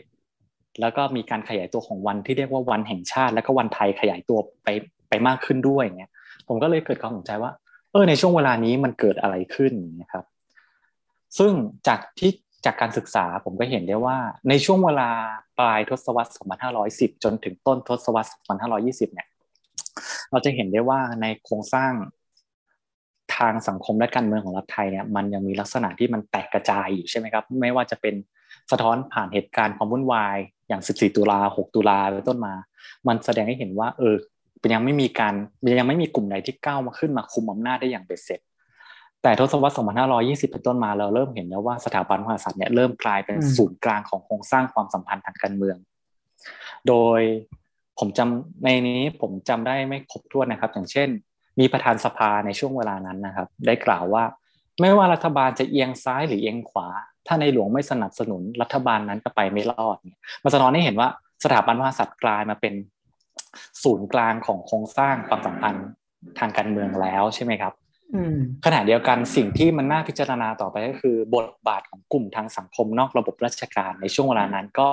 [0.80, 4.68] แล้วก็มีการขยายตัวของวันที่เรียกว่าวันแห่งชาติ แล้วก็วันไทยขยายตัวไป
[5.08, 6.12] ไปมากขึ้นด้วยเนี่ย
[6.48, 7.52] ผมก็เลยเกิดความสนใจว่า
[7.92, 10.24] เออในช่วงเวลานี้มันเกิดอะไรขึ้นนะครับ
[11.38, 11.52] ซึ่ง
[11.88, 12.32] จากที่
[12.64, 14.16] จากการศึกษาผมก็เห็นได้ว่า
[14.48, 15.10] ในช่วงเวลา
[15.58, 16.32] ปลายทศวรรษ
[16.76, 18.30] 2510 จนถึงต้นทศวรรษ
[18.70, 19.28] 2520 เนี่ย
[20.30, 21.92] เราจะเห็นได้ว่าในโครงสร้าง
[23.36, 28.14] ทางสังคมและการเมืองของรัฐไทยเนี่ยมันยังมีลักษณะที่มันแตกกระจายอยู่ใช่ไหมครับ ไม่ว่าจะเป็น
[28.70, 30.36] สะท้อนผ่านเหตุการณ์ความวุ่นวาย
[30.68, 32.54] อย่าง 14 ตุลา 6 ตุลาเป็นต้นมา
[33.08, 34.16] มันแสดงให้เห็นว่า เออ
[34.72, 35.34] ยังไม่มีการ
[35.80, 38.40] ยังไม่มีกลุ่มไหนที่ก้าวมาขึ้นมาคุมอำนาจได้อย่างเบ็ดเสร็จ
[39.22, 39.74] แต่ทศวรรษ
[40.14, 45.76] 2520 เป็นต้นมาเราเริ่มเห็นแล้วว่าสถาบันพระมหากษัตริย์เนี่ยเริ่มกลายเป็นศูนย์กลางของโครงสร้างความสัมพันธ์ทางการเมือง
[46.88, 47.20] โดย
[47.98, 51.08] ผมจำในนี้ผมจำได้ไม่ครบถ้วนนะครับ อย่างเช่น
[51.60, 54.24] มีประธานสภาในช่วงเวลานั้นนะครับ ได้กล่าวว่า
[54.80, 56.88] ไม่ว่ารัฐบาลจะเอียงซ้ายหรือเอียงขวา
[57.26, 61.08] ถ้าในหลวงไม่สนับสนุนรัฐบาลนั้นก็ไปไม่รอดเนี่ยมันสะท้อนให้เห็นว่า
[61.44, 62.74] สถาบันพระมหากษัตริย์กลายมาเป็น
[63.82, 65.86] ศูนย์กลางของโครงสร้างความสัมพันธ์
[66.38, 67.72] ทางการเมืองแล้วใช่ไหมครับ
[68.64, 74.88] ขณะเดียวกันสิ่งที่มันน่าพิจารณาต่อไปก็คือ บทบาทของกลุ่มทางสังคมนอกระบบราชการในช่วงเวลานั้นก็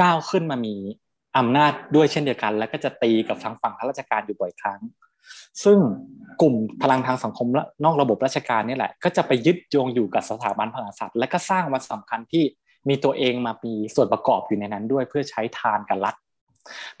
[0.00, 0.76] ก้าวขึ้นมามี
[1.38, 4.80] อำนาจด้วยเช่นเดียวกัน แล้วก็จะตีกับทางฝั่งข้าราชการอยู่บ่อยครั้ง
[5.64, 5.78] ซึ่ง
[6.40, 12.44] กลุ่มพลังทางสังคมและนอกระบบราชการนี่แหละ ก็จะไปยึดโยงอยู่กับสถาบันพระมหากษัตริย์และก็สร้างวันสำคัญที่
[12.88, 16.14] มีตัวเองมามีส่วนประกอบอยู่ในนั้นด้วยเพื่อใช้ทานกับรัฐ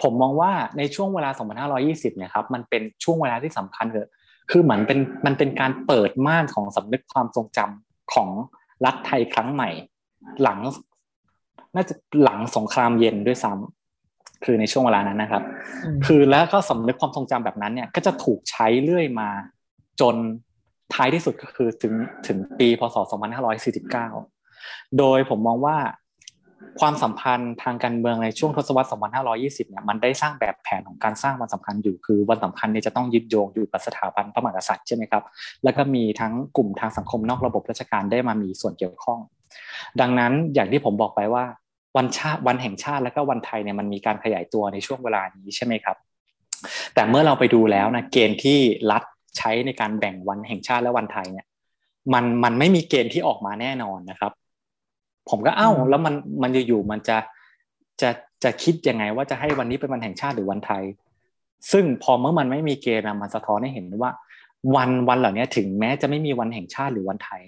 [0.02, 1.30] ผมมองว่าในช่วงเวลา
[1.74, 4.06] 2520 เนี่ยครับ มันเป็นช่วงเวลาที่สำคัญเลย
[4.50, 8.28] คือเหมือนเป็นมันเป็นการเปิดม่านของสำนึกความทรงจำของ
[8.84, 9.70] รัฐไทยครั้งใหม่
[10.42, 10.58] หลัง
[11.74, 13.81] น่าจะหลังสงครามเย็นด้วยซ้ำ
[14.44, 15.42] คือในช่วงเวลานั้นนะครับ
[16.06, 19.28] คือแล้วก็สำนึกความทรงจำแบบนั้นเนี่ยก็จะถูกใช้เรื่อยมา
[20.00, 20.16] จน
[20.94, 21.94] ท้ายที่สุดก็คือถึง
[22.26, 22.96] ถึงปีพศ
[24.16, 25.76] 2549 โดยผมมองว่า
[26.80, 28.88] ความสัมพันธ์ทางการเมืองในช่วงทศวรรษ
[29.28, 35.22] 2520 เนี่ยมันได้สร้างแบบแผนของการสร้างวันสำคัญอยู่ คือวันสำคัญเนี่ยจะต้องยึดโยงอยู่กับสถาบันพระมหากษัตริย์ใช่ไหมครับ
[35.64, 39.18] แล้วก็มีทั้งกลุ่มทางสังคมนอกระบบราชการได้มามีส่วนเกี่ยวข้อง
[40.00, 41.44] ดังนั้นอย่างที่ผมบอกไปว่า
[41.96, 45.96] วันชาติวันแห่งชาติและก็วันไทยเนี่ยมันมีการขยายตัวในช่วงเวลานี้ใช่ไหมครับ
[46.94, 48.58] แต่เมื่อเราไปดูแล้วนะเกณฑ์ที่
[48.90, 49.02] รัฐ
[49.38, 51.46] ใช้ในการแบ่งวันแห่งชาติและวันไทยเนี่ย
[52.12, 54.32] มันมันไม่มีเกณฑ์ที่ออกมาแน่นอนนะครับ
[55.30, 57.16] ผมก็เอ้าแล้วมันมันจะอยู่มันจะ
[58.00, 58.10] จะ
[58.44, 60.82] จะคิดยังไงว่าจะให้วันนี้เป็นวันแห่งชาติหรือวันไทย
[61.72, 64.12] ซึ่งพอเมื่อมันไม่มีเกณฑ์มันสะท้อนให้เห็นว่า
[64.76, 67.42] วันวันเหล่านี้ถึงแม้จะไม่มีวันแห่งชาติหรือวันไทย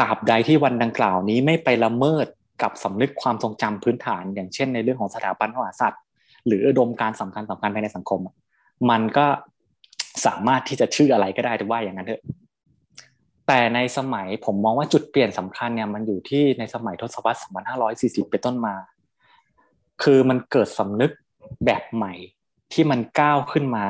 [0.00, 2.26] ตราบใดที่วันดังกล่าวนี้ไม่ไปละเมิด
[2.62, 6.02] กับสำนึกความทรงจำพื้นฐาน อย่างเช่นในเรื่องของสถาบันพระมหากษัตริย์
[6.46, 8.20] หรืออุดมการสำคัญสำคัญภายในสังคม
[8.90, 9.26] มันก็
[10.26, 12.22] สามารถที่จะชื่ออะไรก็ได้แต่ว่าอย่างนั้นเถอะ
[13.46, 17.38] แต่ในสมัยผมมองว่าจุดเปลี่ยนสำคัญเนี่ยมันอยู่ที่ในสมัยทศวรรษ
[18.24, 18.74] 2540 เป็นต้นมา
[20.02, 21.12] คือมันเกิดสำนึก
[21.64, 22.14] แบบใหม่
[22.72, 23.86] ที่มันก้าวขึ้นมา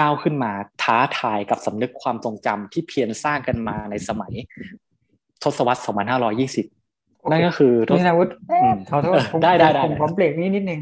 [0.00, 0.52] ก้าวขึ้นมา
[0.82, 4.32] ท้าทายกับสำนึกความทรงจำที่เพียรสร้างกันมาในสมัย
[5.42, 6.83] ทศวรรษ 2520
[7.30, 8.32] นั่นก็คือนี่นาวุฒิ
[8.90, 10.80] ขอโทษได้ได้ได้ผมขอเบรกนี้นิดนึง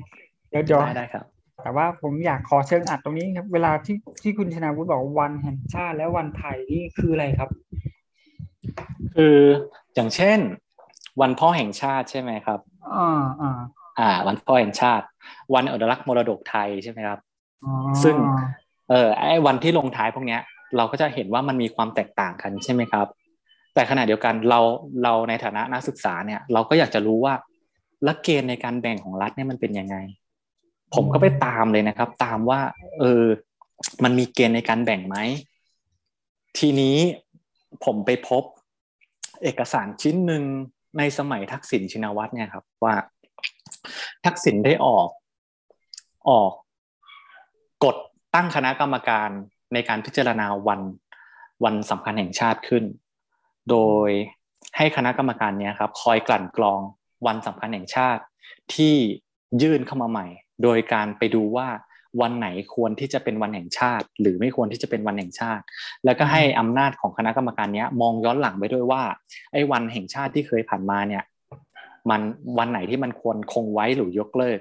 [0.50, 1.24] เดี๋ยวจอได้ได้ครับ
[1.62, 7.50] แต่ว่าผมอยากขอเชิงอัดตรงนี้ครับ เวลาที่ที่คุณชนาวุฒิบอกวันแห่งชาติและวันไทยนี่คืออะไรครับ
[9.16, 9.36] คือ
[9.94, 10.38] อย่างเช่น
[11.20, 12.58] วันพ่อแห่งชาติใช่ไหมครับ
[12.96, 13.58] อ่าอ่า
[13.98, 15.04] อ่า วันพ่อแห่งชาติ
[15.54, 17.18] วันอนุรักษ์มรดกไทยใช่ไหมครับ
[18.02, 18.16] ซึ่ง
[18.90, 20.40] เออไอ้วันที่ลงท้ายพวกเนี้ย
[20.76, 23.06] เราก็จะเห็นว่ามันมีความแตกต่างกันใช่ไหมครับ
[23.74, 24.60] แต่ขณะเดียวกันเรา
[25.02, 27.34] เราในฐานะนักศึกษาเนี่ย เราก็อยากจะรู้ว่า
[28.06, 29.96] ลักเกณฑ์ในการแบ่งของรัฐเนี่ยมันเป็นยังไง
[30.94, 32.60] ผมก็ไปตามเลยนะครับ ตามว่า
[32.98, 33.24] เออ
[34.04, 35.16] มันมีเกณฑ์ในการแบ่งไหม
[36.58, 36.96] ทีนี้
[37.84, 38.42] ผมไปพบ
[39.42, 40.42] เอกสารชิ้นหนึ่ง
[40.98, 42.94] ในสมัยทักษิณชินวัตรเนี่ยครับ ว่า
[44.24, 45.08] ทักษิณได้ออก
[46.28, 46.52] ออก
[47.84, 47.96] กฎ
[48.34, 49.28] ตั้งคณะกรรมการ
[49.72, 50.80] ในการพิจารณาวัน
[51.64, 52.84] วันสำคัญแห่งชาติขึ้น
[53.70, 54.08] โดย
[54.76, 56.80] ให้คณะกรรมการเนี้ยครับคอยกลั่นกรอง
[57.26, 58.22] วันสำคัญแห่งชาติ
[58.74, 58.94] ที่
[59.62, 60.26] ยื่นเข้ามาใหม่
[60.62, 61.68] โดยการไปดูว่า
[62.20, 65.62] วันไหนควรที่จะเป็นวันแห่งชาติ หรือไม่ควรที่จะเป็นวันแห่งชาติ
[66.04, 69.02] แล้วก็ให้อำนาจของคณะกรรมการนี้มองย้อนหลังไปด้วยว่า
[69.52, 71.22] ไอ้วันแห่งชาติที่เคยผ่านมาเนี่ย
[72.10, 72.20] มัน
[72.58, 74.58] วันไหนที่มันควรคงไว้หรือยกเลิก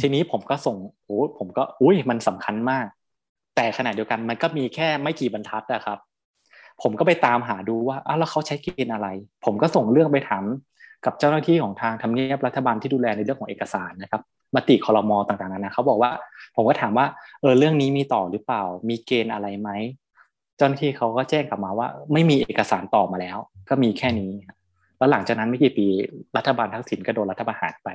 [0.00, 2.86] ทีนี้ผมก็ส่งโอ้ผมก็ อุ้ยมันสำคัญมาก
[3.56, 5.98] แต่ขณะเดียวกันมันก็มีแค่ไม่กี่บรรทัดนะครับ
[6.82, 9.08] ผมก็ไปตามหาดูว่าอ้าวแล้วเขาใช้เกณฑ์อะไร
[9.44, 10.44] ผมก็ส่งเรื่องไปถาม
[11.04, 14.22] กับเจ้าหน้าที่ของทางทำเนียบรัฐบาลที่ดูแลในเรื่องของเอกสารนะครับ
[14.54, 16.10] มติคอรมอต่างๆนานาเขาบอกว่า
[16.56, 17.06] ผมก็ถามว่า
[17.40, 19.70] เออเรื่องนี้มีต่อหรือเปล่า มีเกณฑ์อะไรไหม
[20.56, 23.38] เจ้าหน้าที่เขาก็แจ้งกลับมาว่า ไม่มีเอกสารต่อมาแล้ว
[23.68, 24.30] ก็มีแค่นี้
[24.98, 25.86] แล้วหลังจากนั้นไม่กี่ปี
[26.36, 27.88] รัฐบาลทักษิณก็โดนรัฐประหารไป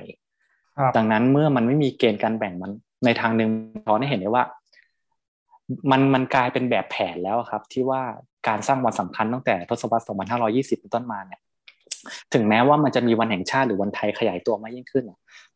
[0.96, 2.72] ดังนั้นเมื่อมันไม่มีเกณฑ์การแบ่งมัน
[3.04, 3.48] ในทางหนึ่ง
[3.86, 4.44] พอได้เห็นได้ว่า
[5.90, 8.02] มันมันกลายเป็นแบบแผนแล้วครับ ที่ว่า
[8.48, 10.04] การสร้างวันสำคัญตั้งแต่ทศวรรษ
[10.44, 11.40] 2520 เป็นต้นมาเนี่ย
[12.34, 15.04] ถึงแม้ว่ามันจะมีวันแห่งชาติหรือวันไทยขยายตัวมากยิ่งขึ้น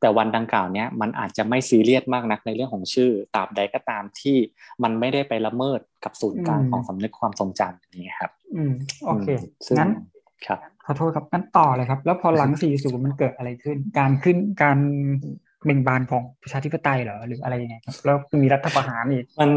[0.00, 4.36] แต่วันดังกล่าวนี้มันอาจจะไม่ซีเรียสมากนักในเรื่องของชื่อตราบใดก็ตามที่
[4.82, 8.72] มันไม่ได้ไปละเมิดกับศูนย์กลางของสำนึกความทรงจำนี้ครับ อืม
[9.06, 9.26] โอเค
[9.78, 9.90] งั้น
[10.46, 14.78] ครับขอโทษครับงั้นต่อเลยครับ แล้วพอหลังสี่สูมันเกิดอะไรขึ้น การขึ้นการ
[15.64, 19.50] เบ่งบานของประชาธิปไตยเหรอหรืออะไรยังไงครับแล้วมีรัฐประหารอีกมัน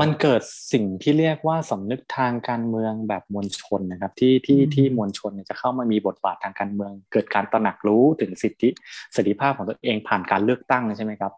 [0.00, 8.68] มันเกิดสิ่งที่เรียกว่าสำนึกทางการเมืองแบบมวลชนนะครับ ที่ที่ที่มวลชนจะเข้ามามีบทบาททางการเมือง เกิดการตระหนักรู้ถึงสิทธิ
[9.12, 11.32] เสรีภาพของตัวเองผ่านการเลือกตั้งใช่ไหมครับ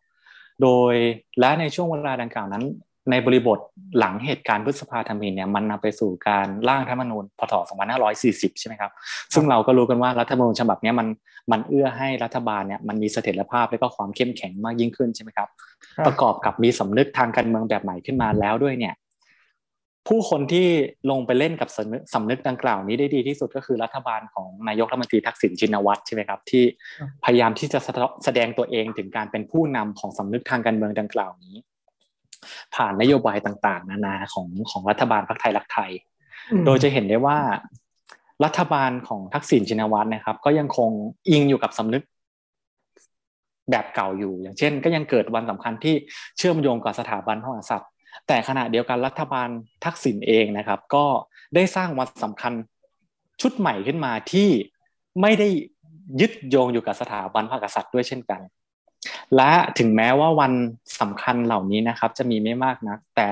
[0.62, 0.94] โดย
[1.40, 2.64] และในช่วงเวลาดังกล่าวนั้น
[3.10, 3.58] ในบริบท
[3.98, 7.54] หลังเหตุการณ์พฤษภาธมินเนี่ยมันนำไปสู่การร่างรัฐธรรมนูญพศ
[8.08, 8.90] 2540 ใช่ไหมครับ
[9.34, 11.08] ซึ่งเราก็รู้กันว่ารัฐธรรมนูญฉบับนี้มัน
[11.52, 15.48] มันเอื้อให้รัฐบาลเนี่ยมันมีเสถียรภาพและก็ความเข้มแข็งมากยิ่งขึ้นใช่ไหมครับ
[16.06, 18.94] ประกอบกับมีสำนึกทางการเมืองแบบใหม่ขึ้นมาแล้วด้วยเนี่ย
[20.08, 20.66] ผู้คนที่
[21.10, 26.64] ลงไปเล่นกับสำนึกสำนึกดังกล่าวนี้ได้ดีที่สุดก็คือรัฐบาลของนายกรัฐมนตรีทักษิณชินวัตรใช่ไหมครับที่
[27.24, 27.78] พยายามที่จะ
[28.24, 31.56] แสดงตัวเองถึงการเป็นผู้นำของสำนึกทางการเมืองดังกล่าวนี้
[32.74, 35.90] ผ่านนโยบายต่างๆ นานาของของรัฐบาลพรรคไทยรักไทย
[36.64, 37.38] โดยจะเห็นได้ว่า
[38.44, 40.90] รัฐบาลของทักษิณชินวัตรนะครับ ก็ยังคง
[41.28, 42.04] อิงอยู่กับสำนึก
[43.70, 45.94] แบบเก่าอยู่ อย่างเช่น ก็ยังเกิดวันสำคัญที่
[46.38, 47.90] เชื่อมโยงกับสถาบันพระมหากษัตริย์
[48.26, 49.48] แต่ขณะเดียวกันรัฐบาล
[49.84, 51.04] ทักษิณเองนะครับ ก็
[51.54, 52.52] ได้สร้างวันสำคัญ
[53.40, 54.48] ชุดใหม่ขึ้นมาที่
[55.20, 55.48] ไม่ได้
[56.20, 58.40] ยึดโยงอยู่กับสถาบันพระมหากษัตริย์ด้วยเช่นกัน
[59.36, 60.52] และถึงแม้ว่าวัน
[61.00, 63.28] สำคัญเหล่านี้นะครับ จะมีไม่มากนะแต่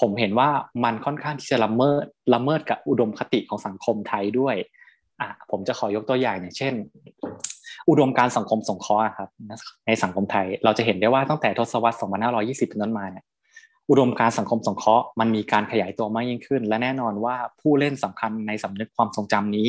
[0.00, 0.48] ผมเห็นว่า
[0.84, 4.56] มันค่อนข้างที่จะละเมิดละเมิดกับอุดมคติของสังคมไทยด้วย
[5.20, 6.74] อะผมจะขอยกตัวอย่างอย่างเช่น
[7.88, 9.28] อุดมการสังคมสงเคราะห์ครับ
[9.86, 11.96] ในสังคมไทย เราจะเห็นได้ว่าตั้งแต่ทศวรรษ
[12.32, 13.24] 2520 เป็นต้นมาเนี่ย
[13.90, 19.68] อุดมการสังคมสงเคราะห์มันมีการขยายตัวมากยิ่งขึ้น และแน่นอนว่าผู้เล่นสำคัญในสำนึกความทรงจำนี้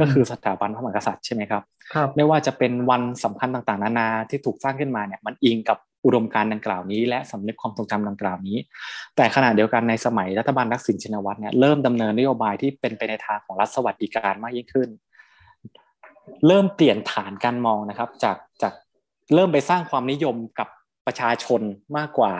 [0.00, 1.62] ก็คือสถาบันพระมหากษัตริย์ใช่ไหมครับ
[1.94, 8.58] ครับไม่ว่าจะเป็นวันสำคัญต่างๆ นานาที่ถูกสร้างขึ้นมาเนี่ยมันอิงกับอุดมการณ์ดังกล่าวนี้ และสำนึกความทรงจำดังกล่าวนี้
[9.16, 14.88] แต่ขณะเดียวกันในสมัยรัฐบาลทักษิณชินวัตรเนี่ยเริ่มดำเนินนโยบายที่เป็นไปในทางของรัฐสวัสดิการมากยิ่งขึ้น
[16.46, 18.72] เริ่มเปลี่ยนฐานการมองนะครับ จากจาก
[19.34, 20.68] เริ่มไปสร้างความนิยมกับ
[21.06, 21.60] ประชาชน
[21.96, 22.32] มากกว่า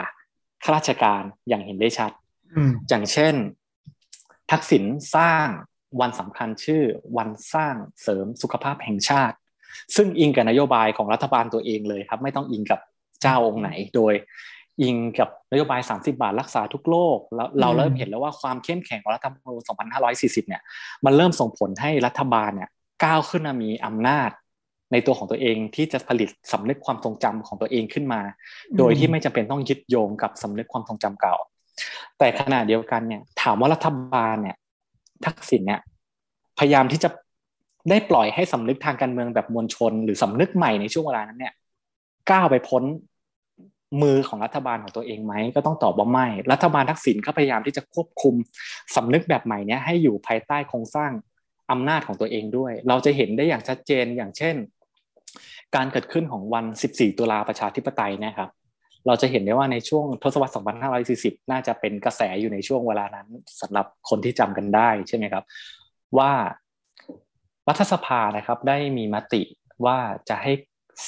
[0.63, 2.11] ข้าราชการอย่างเห็นได้ชัด
[2.55, 3.35] อืมอย่างเช่น
[4.51, 4.83] ทักษิณ
[5.15, 5.47] สร้าง
[6.01, 6.83] วันสำคัญชื่อ
[7.17, 9.35] วันสร้างเสริมสุขภาพแห่งชาติ
[9.95, 12.79] ซึ่งอิงกับนโยบายของรัฐบาลตัวเองเลยครับ ไม่ต้องอิงกับ
[13.21, 14.13] เจ้าองค์ไหนโดย
[14.81, 19.61] อิงกับนโยบาย 30 บาทรักษาทุกโรคแล้วเราเริ่มเห็นแล้วว่าความเข้มแข็งของรัฐธรรมนูญ
[20.05, 20.61] 2540 เนี่ย
[21.05, 22.69] มันเริ่มส่งผลให้รัฐบาลเนี่ย
[23.03, 24.29] ก้าวขึ้นมามีอำนาจ
[24.91, 28.21] ในตัวของตัวเองที่จะผลิตสำนึกความทรงจำของตัวเองขึ้นมา
[28.77, 31.35] โดยที่ไม่จำเป็นต้องยึดโยงกับสำนึกความทรงจำเก่า
[32.17, 34.55] แต่ขณะเดียวกันเนี่ยถามว่ารัฐบาลเนี่ย
[35.25, 35.81] ทักษิณเนี่ย
[36.59, 37.09] พยายามที่จะ
[37.89, 41.53] ได้ปล่อยให้สำนึกทางการเมืองแบบมวลชน หรือสำนึกใหม่ในช่วงเวลานั้นเนี่ย
[42.31, 42.83] ก้าวไปพ้น
[44.01, 48.35] มือของรัฐบาลของตัวเองไหมก็ต้องตอบว่าไม่ รัฐบาลทักษิณก็พยายามที่จะควบคุม
[48.95, 51.11] สำนึกแบบใหม่เนี้ยให้อยู่ภายใต้โครงสร้าง
[51.71, 54.55] อำนาจของตัวเองด้วย เราจะเห็นได้อย่างชัดเจนอย่างเช่น
[55.75, 58.49] การเกิดขึ้นของวัน 14 ตุลาประชาธิปไตยนะครับ
[59.07, 60.53] เราจะเห็นได้ว่าในช่วงทศวรรษ
[61.01, 63.27] 2540 น่าจะเป็นกระแสอยู่ในช่วงเวลานั้น
[63.61, 65.43] สำหรับคนที่จำกันได้ใช่ไหมครับ
[66.17, 66.31] ว่า
[67.67, 69.41] รัฐสภานะครับได้มีมติ
[69.85, 69.97] ว่า
[70.29, 70.51] จะให้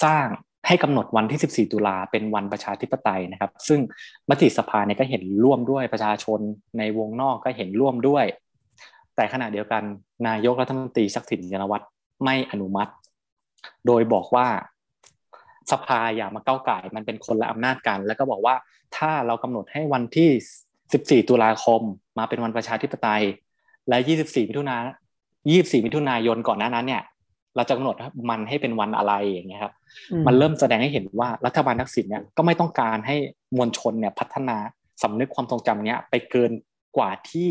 [0.03, 0.27] สร้าง
[0.67, 3.79] ให้กำหนดวันที่ 14 ตุลาเป็นวันประชาธิปไตยนะครับ ซึ่ง
[4.29, 6.39] มติสภาเนี่ยก็เห็นร่วมด้วยประชาชน
[6.77, 8.25] ในวงนอกก็เห็นร่วมด้วย
[9.15, 9.83] แต่ขณะเดียวกัน
[10.27, 11.85] นายกรัฐมนตรีชักสินยานวัตร
[12.23, 12.91] ไม่อนุมัติ
[13.87, 14.47] โดยบอกว่า
[15.71, 18.55] สภาอย่ามาเก้าไก่มันเป็นคนละอำนาจกัน แล้วก็บอกว่า
[18.97, 20.29] ถ้าเรากำหนดให้วันที่
[21.23, 21.81] 14 ตุลาคม
[22.17, 23.23] มาเป็นวันประชาธิปไตย
[23.89, 24.87] และ 24 มิถุนายน
[25.73, 27.03] 24 มิถุนายนก่อนหน้านั้นเนี่ย
[27.55, 27.95] เราจะกำหนด
[28.29, 29.73] มันให้เป็นวันอะไรอย่างเงี้ยครับ
[30.27, 33.15] มันเริ่มแสดงให้เห็นว่ารัฐบาลทักษิณเนี่ยก็ไม่ต้องการให้
[33.57, 34.57] มวลชนเนี่ยพัฒนา
[35.03, 36.51] สำนึกความทรงจำเนี้ยไปเกิน
[36.97, 37.49] กว่าที่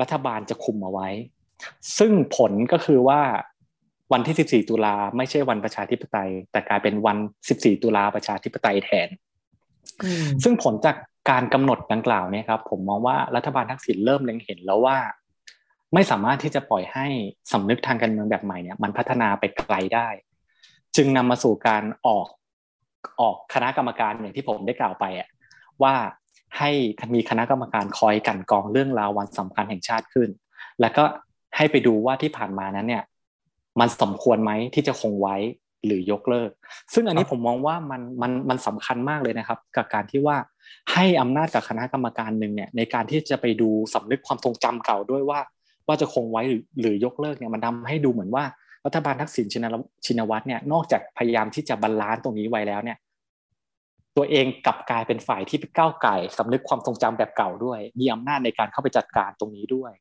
[0.00, 1.08] รัฐบาลจะคุมเอาไว้
[1.98, 3.20] ซึ่งผลก็คือว่า
[4.12, 7.18] วันที่ 14 ตุลาไม่ใช่วันประชาธิปไตย แต่กลายเป็นวัน
[7.50, 9.08] 14 ตุลาประชาธิปไตยแทน
[10.42, 10.96] ซึ่งผลจาก
[11.30, 14.98] การกำหนดดังกล่าวเนี่ยครับ ผมมองว่ารัฐบาลทักษิณเริ่มเล็งเห็นแล้วว่า
[15.94, 17.06] ไม่สามารถที่จะปล่อยให้
[17.52, 20.08] สำนึกทางการเมืองแบบใหม่เนี่ยมันพัฒนาไปไกลได้
[20.96, 22.26] จึงนำมาสู่การออก
[23.20, 25.28] ออกคณะกรรมการอย่างที่ผมได้กล่าวไปอะ
[25.82, 25.94] ว่า
[26.58, 26.70] ให้
[27.14, 30.28] มีคณะกรรมการคอยกลั่นกรองเรื่องราววันสำคัญแห่งชาติขึ้น
[30.80, 31.04] แล้วก็
[31.56, 33.04] ให้ไปดูว่าที่ผ่านมานั้นเนี่ย
[33.80, 35.36] มันสมควรไหมที่จะคงไว้
[35.86, 36.50] หรือยกเลิก
[36.94, 40.36] ซึ่งอันนี้ผมมองว่ามันมันมันสำคัญมากเลยนะครับ กับการที่ว่า
[40.92, 45.40] ให้อำนาจกับคณะกรรมการหนึ่งเนี่ยในการที่จะไปดูสำนึกความทรงจำเก่าด้วยว่า
[45.86, 48.44] ว่าจะคงไว้หรือหรือยกเลิกเนี่ยมันทำให้ดูเหมือนว่า
[48.86, 49.66] รัฐบาลทักษิณชิน
[50.06, 52.98] ชินวัตรเนี่ยนอกจากพยายามที่จะ balance ตรงนี้ไว้แล้วเนี่ย
[54.16, 59.92] ตัวเองกลับกลายเป็นฝ่ายที่ไปก้าวไก่สำนึกความทรงจำแบบเก่าด้วย มีอำนาจในการเข้าไปจัดการตรงนี้ด้วย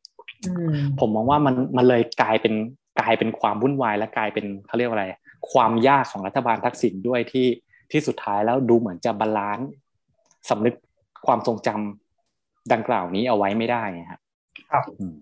[0.99, 2.53] ผมมองว่ามันมันเลยกลายเป็น
[2.99, 5.05] กลายเป็นความวุ่นวายและกลายเป็นเขาเรียกว่าอะไร
[5.51, 7.47] ความยากของรัฐบาลทักษิณด้วยที่
[7.91, 9.69] ที่สุดท้ายแล้วดูเหมือนจะบาลานซ์
[10.49, 10.75] สำนึก
[11.25, 14.19] ความทรงจำดังกล่าวนี้เอาไว้ไม่ได้ครับ
[14.71, 15.13] ครับอืม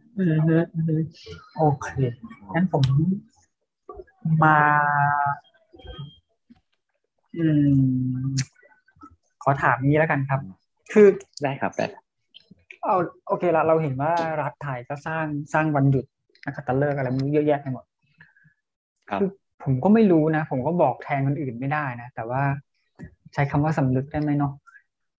[1.58, 1.88] โอเค
[2.54, 2.84] งั้นผม
[4.44, 4.58] มา
[7.38, 8.26] อืม
[9.44, 10.40] ขอถามนี้แล้วกันครับ
[10.94, 11.08] คือ
[11.44, 11.86] ได้ครับได้
[12.84, 12.96] เอา
[13.28, 16.06] โอเคละเราเห็นว่ารัฐไทยก็สร้างสร้างวันหยุด
[16.46, 17.86] นักขัตฤกษ์อะไรมันเยอะแยะไปหมด
[19.10, 19.22] ครับ
[19.64, 22.42] ผมก็ไม่รู้นะ ผมก็บอกแทนคนอื่นไม่ได้นะ แต่ว่า
[23.34, 24.54] ใช้คำว่าสำนึกได้ไหมเนาะ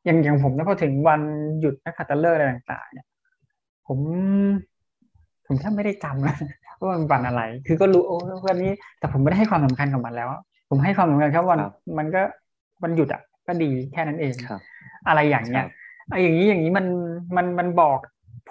[0.04, 1.20] อย่างอย่างผมนะพอถึงวัน
[1.60, 3.06] หยุดนักขัตฤกษ์อะไรต่างๆ เนี่ย
[3.86, 3.98] ผม
[5.46, 6.36] ผมแทบไม่ได้จำนะ
[6.78, 8.16] ว่ามันวันอะไร คือก็รู้โอ้
[8.48, 10.28] วันนี้ แต่ผมไม่ได้ให้ความสำคัญกับมันแล้ว
[10.70, 11.58] ผมให้ความสำคัญแค่วัน
[11.98, 12.22] มันก็
[12.82, 14.60] วันหยุดอะก็ดีแค่นั้นเองครับ
[15.08, 15.66] อะไรอย่างเงี้ย
[16.10, 16.86] ไอ้อย่างนี้อย่างนี้มัน
[17.36, 17.98] มันมันบอก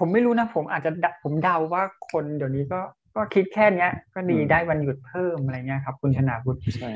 [0.01, 0.91] ผมไม่รู้นะ ผมอาจจะ
[1.23, 2.79] ผมเดาว่าคนเดี๋ยวนี้ก็
[3.15, 6.91] ก็คิดแค่เนี้ย ก็ดีได้วันหยุดเพิ่มอะไรเงี้ยครับ คุณชนาบุตรใช่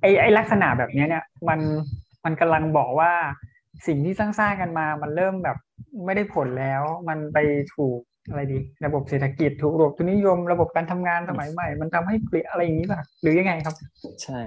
[0.00, 1.60] ไอ้ไอ้ลักษณะแบบเนี้ยเนี่ย มัน
[2.24, 3.12] มันกำลังบอกว่า
[3.86, 5.56] สิ่งที่สร้างๆกันมา มันเริ่มแบบ
[6.04, 7.38] ไม่ได้ผลแล้ว มันไป
[7.74, 7.98] ถูก
[8.28, 13.74] อะไรดี ระบบเศรษฐกิจถูกระบบทุนนิยม ระบบการทำงานสมัยใหม่ มันทำให้เปลี่ยนอะไรอย่างนี้ป่ะหรือยังไงครับ
[14.22, 14.38] ใช่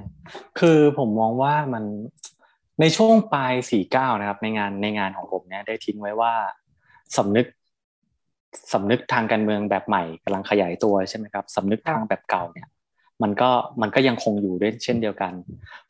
[0.60, 1.84] คือผมมองว่ามัน
[2.82, 6.34] ในช่วงปลายสี่เก้านะครับ ในงานในงานของผมเนี่ยได้ทิ้งไว้ว่า
[7.18, 7.46] สำนึก
[8.74, 12.68] สำนึกทางการเมืองแบบใหม่กำลังขยายตัวใช่ไหมครับสำนึกทางแบบเก่าเนี่ย
[13.24, 13.50] มันก็
[13.82, 15.34] มันก็ยังคงอยู่ด้วยเช่นเดียวกัน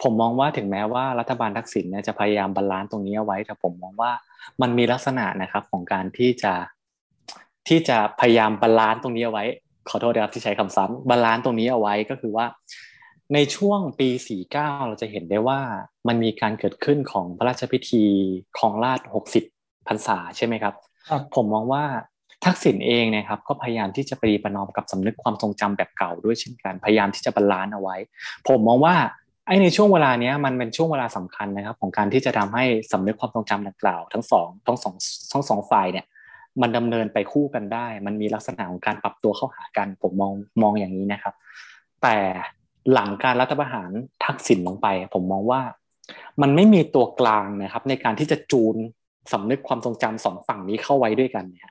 [0.02, 4.12] ผมมองว่าถึงแม้ว่ารัฐบาลทักษิณเนี่ยจะพยายาม balance ตรงนี้เอาไว้แต่ผมมองว่า
[4.62, 6.54] มันมีลักษณะนะครับของการที่จะ
[7.68, 9.46] ที่จะพยายาม balance ตรงนี้เอาไว้
[9.90, 12.46] ขอโทษนะครับที่ใช้คำซ้ำ balance ตรงนี้เอาไว้ก็คือว่า
[13.34, 14.10] ในช่วงปี
[14.48, 14.52] 49
[14.88, 15.60] เราจะเห็นได้ว่า
[16.08, 18.04] มันมีการเกิดขึ้นของพระราชพิธี
[18.58, 19.00] ครองราชย์
[19.46, 20.76] 60พรรษาใช่ไหมครับ
[21.36, 21.84] ผมมองว่า
[22.46, 27.96] ทักษิณเองนะครับก็พยายามที่จะประนีประนอมกับสำนึกความทรงจำแบบเก่าด้วยเช่นกันพยายามที่จะ balance เอาไว้
[28.48, 28.96] ผมมองว่า
[29.48, 34.94] ไอ้ในช่วงเวลาเนี้ยมันเป็นช่วงเวลาสำคัญนะครับ ของการที่จะทำให้สำนึกความทรงจำดังกล่าว ทั้งสองทั้งสอง
[35.32, 36.06] ทั้งสองฝ่ายเนี่ย
[36.62, 41.34] มันดำเนินไปคู่กันได้ มันมีลักษณะของการปรับตัวเข้าหากัน ผมมองมองอย่างนี้นะครับ
[42.04, 42.16] แต่
[42.94, 43.92] หลังการรัฐประหาร
[44.26, 45.62] ทักษิณลงไป ผมมองว่า
[46.42, 48.76] มันไม่มีตัวกลางนะครับ ในการที่จะจูน
[49.32, 51.70] สำนึกความทรงจำสองฝั่งนี้เข้าไว้ด้วยกันเนี่ย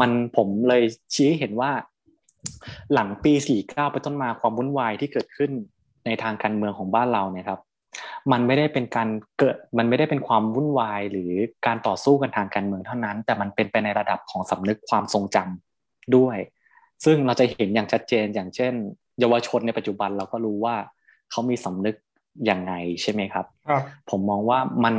[0.00, 0.82] มันผมเลย
[1.14, 1.70] ชี้เห็นว่า
[2.94, 5.50] หลังปีสี่เก้าไปต้นมาความวุ่นวายที่เกิดขึ้น
[6.06, 7.60] ในทางการเมืองของบ้านเราเนี่ยครับ
[8.32, 9.08] มันไม่ได้เป็นการ
[9.38, 11.32] เกิดมันไม่ได้เป็นความวุ่นวายหรือ
[11.66, 16.38] การต่อสู้กันทางการเมืองเท่านั้น แต่มันเป็นไปในระดับของสำนึกความทรงจำด้วย
[17.04, 18.72] ซึ่งเราจะเห็นอย่างชัดเจนอย่างเช่น
[19.20, 20.76] เยาวชนในปัจจุบันเราก็รู้ว่า
[21.30, 21.96] เขามีสำนึก
[22.46, 22.72] อย่างไง
[23.02, 23.46] ใช่ไหมครับ
[24.10, 24.94] ผมมองว่ามัน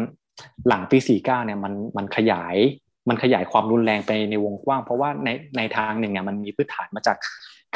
[0.68, 2.56] หลังปีสี่เก้าเนี่ยมันมันขยาย
[3.10, 7.18] มันขยายความรุนแรงไปในวงกว้าง เพราะว่าในในทางหนึ่งเนี่ยมันมีพื้นฐานมาจาก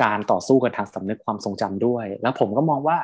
[0.03, 2.97] การต่อสู้กันทางสำนึกความทรงจำด้วย แล้วผมก็มองว่า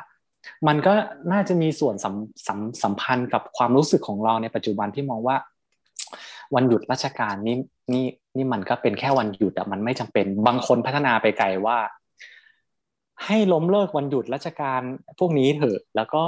[0.68, 0.94] มันก็
[1.32, 2.14] น่าจะมีส่วนสัม
[2.46, 5.36] สัมสัมพันธ์กับความรู้สึกของเราในปัจจุบันที่มองว่า
[6.54, 7.56] วันหยุดราชการนี่
[7.92, 8.04] นี่
[8.36, 11.78] นี่มันก็เป็นแค่วันหยุดอะมันไม่จำเป็นบางคนพัฒนาไปไกลว่า
[13.24, 14.80] ให้ล้มเลิกวันหยุดราชการ
[15.18, 16.20] พวกนี้เถอะ แล้วก็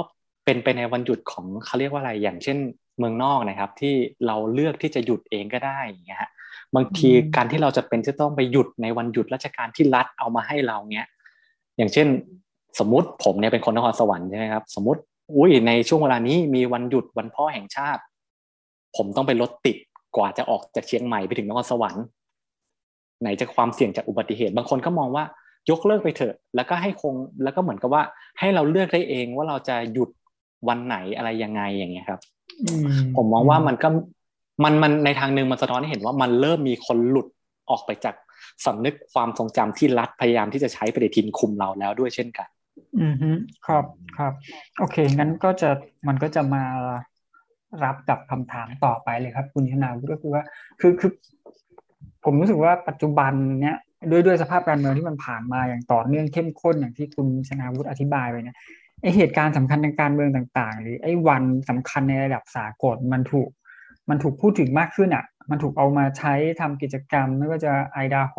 [0.45, 2.57] เป็นไปในวันหยุดของเขาเรียกว่าอะไรอย่างเช่น
[2.97, 3.95] เมืองนอกนะครับ ที่
[4.27, 6.19] เราเลือกที่จะหยุดเองก็ได้อย่างเงี้ย
[6.75, 11.07] บางทีการที่เราจะเป็นจะต้องไปหยุดในวันหยุดราชการที่รัฐเอามาให้เราเนี้ย
[11.77, 12.07] อย่างเช่น
[12.79, 15.01] สมมติผมเนี่ยเป็นคนนครสวรรค์ใช่ไหมครับสมมติ
[15.35, 18.01] อุ้ยในช่วงเวลานี้มีวันหยุดวันพ่อแห่งชาติ
[18.97, 19.77] ผมต้องไปรถติด
[20.15, 22.03] กว่าจะออกจากเชียงใหม่ไปถึงนครสวรรค์
[23.21, 25.23] ไหนจะความเสี่ยงจากอุบัติเหตุ บางคนก็มองว่า
[25.69, 27.13] ยกเลิกไปเถอะ แล้วก็ให้คง
[27.43, 28.03] แล้วก็เหมือนกับว่า
[28.39, 30.09] ให้เราเลือกได้เองว่าเราจะหยุด
[30.67, 32.19] วันไหนอะไรยังไงอย่างเงี้ยครับ
[33.15, 33.89] ผมมองว่ามันก็
[34.63, 37.27] มันมันในทางหนึ่งมันสะท้อนให้เห็นว่ามันเริ่มมีคนหลุด
[37.69, 38.15] ออกไปจาก
[38.65, 42.47] สำนึกความทรงจำที่รัฐพยายามที่จะใช้ปฏิทินคุมเราแล้วด้วยเช่นกัน
[42.99, 43.37] อืม
[43.67, 43.85] ครับ
[44.17, 44.33] ครับ
[44.79, 45.69] โอเคงั้นก็จะ
[46.07, 46.63] มันก็จะมา
[47.83, 50.43] รับกับคำถามต่อไปเลยครับ คุณชนาวุฒิก็คือว่า
[50.81, 51.11] คือคือ
[52.25, 53.77] ผมรู้สึกว่าปัจจุบันเนี้ย
[54.11, 58.57] ด้วยด้วยสภาพการเมืองที่มันผ่านมาอย่างต่อเนื่องเข้มข้นอย่างที่คุณชนาวุฒิอธิบายไปเนี่ย
[59.01, 63.49] ไอเหตุการณ์สำคัญทางการเมืองต่างๆ หรือไอวันสำคัญในระดับสากลมันถูก
[64.09, 68.35] มันถูกพูดถึงมากขึ้นอะ มันถูกเอามาใช้ทำกิจกรรมไม่ว่าจะไอดาโฮ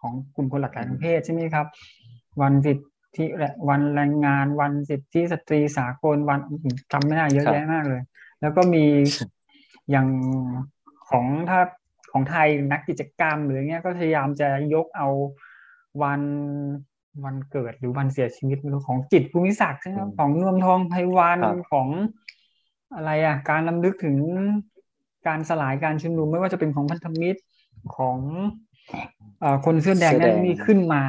[0.00, 1.66] ของกลุ่มคนหลากหลายทางเพศใช่ไหมครับ
[2.42, 2.78] วันสิท
[3.16, 3.24] ธิ
[3.68, 6.40] วันแรงงานวันสิทธิสตรีสากลวัน
[6.92, 8.02] จำไม่ได้เยอะแยะมากเลย
[8.40, 8.84] แล้วก็มี
[9.90, 10.08] อย่าง
[11.10, 11.60] ของถ้า
[12.12, 15.08] ของไทยนักกิจกรรมหรือเงี้ยก็พยายามจะยกเอา
[16.02, 16.20] วัน
[17.24, 21.40] วันเกิดหรือวันเสียชีวิตของจิตภูมิศักดิ์ใช่ไหมของนวมทองไพวัน
[21.70, 21.88] ของ
[22.94, 24.16] อะไรอะ การลำลึกถึง
[25.26, 27.40] การสลายการชุมนุมไม่ว่าจะเป็นของพันธมิตร
[27.96, 28.18] ของ
[29.42, 31.02] อคนเสื้อแดงนั่นนี่ขึ้นมา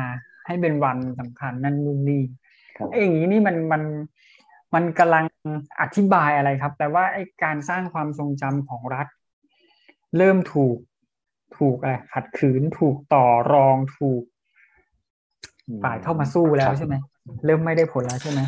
[0.47, 2.23] ให้เป็นวันสำคัญนั่นนู่นนี่
[2.91, 3.83] ไอ้อย่างนี้นี่มันมัน
[4.73, 5.25] มันกำลัง
[5.81, 9.07] อธิบายอะไรครับ แต่ว่าไอ้การสร้างความทรงจำของรัฐ
[10.17, 10.77] เริ่มถูก
[11.57, 14.23] ถูกอะไรขัดขืนถูกต่อรองถูก
[15.83, 16.95] ฝ่ายเข้ามาสู้แล้วใช่ไหม
[17.45, 18.41] เริ่มไม่ได้ผลแล้วใช่ไหม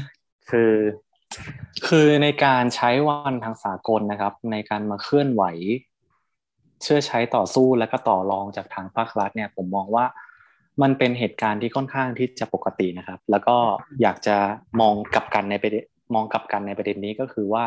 [0.49, 0.73] คือ
[1.87, 5.43] คือในการใช้วันทางสากลนะครับ ในการมาเคลื่อนไหว
[6.83, 10.05] เชื่อใช้ต่อสู้แล้วก็ต่อรองจากทางภาครัฐเนี่ยผมมองว่า
[10.81, 13.57] มันเป็นเหตุการณ์ที่ค่อนข้างที่จะปกตินะครับ แล้วก็
[14.01, 14.37] อยากจะ
[14.81, 17.65] มองกลับกันในประเด็นมองกลับกันในประเด็นนี้ก็คือว่า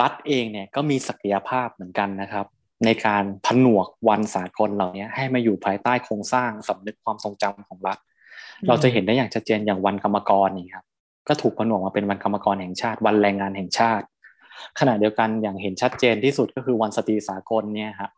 [0.00, 2.46] รัฐเองเนี่ยก็มีศักยภาพเหมือนกันนะครับ
[2.84, 7.98] ในการผนวกวันสากลเหล่านี้ให้มาอยู่ภายใต้โครงสร้างสำนึกความทรงจำของรัฐ
[8.68, 10.86] เราจะเห็นได้อย่างชัดเจนอย่างวันกรรมกรนี่ครับ
[11.28, 14.06] ก็ถูกผนวกมาเป็นวันกรรมกรแห่งชาติ วันแรงงานแห่งชาติ
[14.80, 18.10] ขณะเดียวกันอย่างเห็นชัดเจนที่สุดก็คือวันสตรีสากลเนี่ยครับ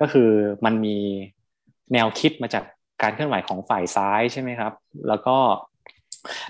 [0.00, 0.30] ก็คือ
[0.64, 0.96] มันมี
[1.92, 2.64] แนวคิดมาจาก
[3.02, 4.72] การเคลื่อนไหวของฝ่ายซ้ายใช่ไหมครับ
[5.08, 5.36] แล้วก็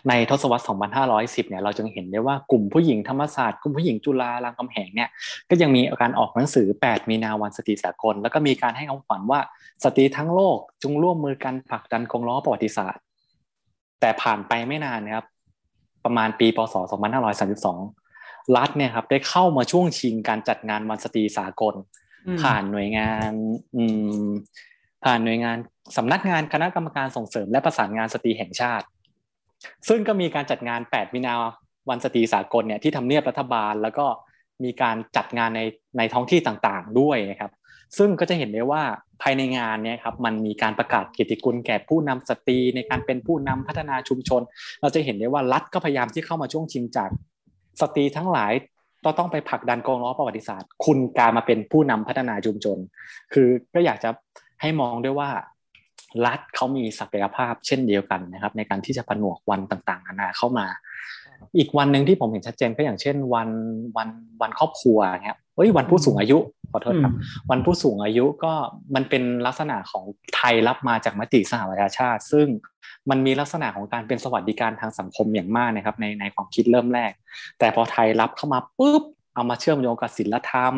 [0.08, 0.64] ในทศวรรษ
[1.06, 5.08] 2510 เนี่ย เราจึงเห็นได้ว่ากลุ่มผู้หญิงธรรมศาสตร์ กลุ่มผู้หญิงจุฬารามคำแหงเนี่ย
[5.50, 9.40] ก็ยังมีการออกหนังสือ 8 มีนาวันสตรีสากล แล้วก็มีการให้คำขวัญว่า
[9.84, 13.02] สตรีทั้งโลกจงร่วมมือกันผลักดันกงล้อประวัติศาสตร์
[14.00, 15.26] แต่ผ่านไปไม่นานนะครับ
[16.04, 16.74] ประมาณปีพศ
[17.84, 21.74] 2532 รัฐเนี่ยครับได้เข้ามาช่วงชิงการจัดงานวันสตรีสากล
[22.42, 23.32] ผ่านหน่วยงาน
[25.04, 25.56] ผ่านหน่วยงาน
[25.96, 28.86] สำนักงานคณะกรรมการส่งเสริม และประสานงานสตรีแห่งชาติ
[29.88, 31.32] ซึ่งก็มีการจัดงาน 8มีนา
[31.88, 34.06] วันสตรีสากลเนี่ยที่ทำเนียบรัฐบาลแล้วก็
[34.64, 35.60] มีการจัดงานใน
[35.98, 37.52] ในท้องที่ต่างๆด้วยนะครับ
[37.98, 38.82] ซึ่งก็จะเห็นได้ว่า
[39.22, 44.42] ภายในงานเนี่ยครับมันมีการประกาศเกียรติคุณแก่ผู้นำสตรีในการเป็นผู้นำพัฒนาชุมชน
[44.80, 47.10] เราจะเห็นได้ว่ารัฐก็พยายามที่เข้ามาช่วงชิงจาก
[47.80, 48.52] สตรีทั้งหลาย
[49.04, 52.78] ก็ต้องไปผลักดันกองล้อประวัติศาสตร์ คุณการมาเป็นผู้นำพัฒนาชุมชน
[53.32, 54.10] คือก็อยากจะ
[54.60, 55.30] ให้มองด้วยว่า
[56.26, 60.66] รัฐเขามีศักยภาพเช่นเดียวกันนะครับในการที่จะผนวกวันต่างๆนานาเข้ามา
[61.58, 63.48] อีกวันหนึ่งที่ผมเห็นชัดเจนก็อย่างเช่น วัน
[63.96, 64.08] วัน
[64.40, 66.38] วันครอบครัวครับเฮ้ยวันผู้สูงอายุ
[66.72, 67.14] ขอโทษครับ
[67.50, 68.52] วันผู้สูงอายุก็
[68.94, 72.46] มันเป็นลักษณะของไทยรับมาจากมติสหประชาชาติ ซึ่ง
[73.10, 77.12] มันมีลักษณะของการเป็นสวัสดิการทางสังคมอย่างมากนะครับ ในในความคิดเริ่มแรก
[77.58, 79.02] แต่พอไทยรับเข้ามาปุ๊บ
[79.34, 80.74] เอามาเชื่อมโยงกับศีลธรรม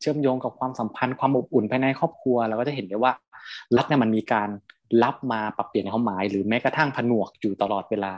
[0.00, 3.12] เชื่อมโยงกับความสัมพันธ์ความอบอุ่นภายในครอบครัวเราก็จะเห็นได้ว่า
[3.76, 4.48] รัฐเนี่ยมันมีการ
[5.02, 8.14] รับมาปรับเปลี่ยนความหมาย หรือแม้กระทั่งผนวกอยู่ตลอดเวลา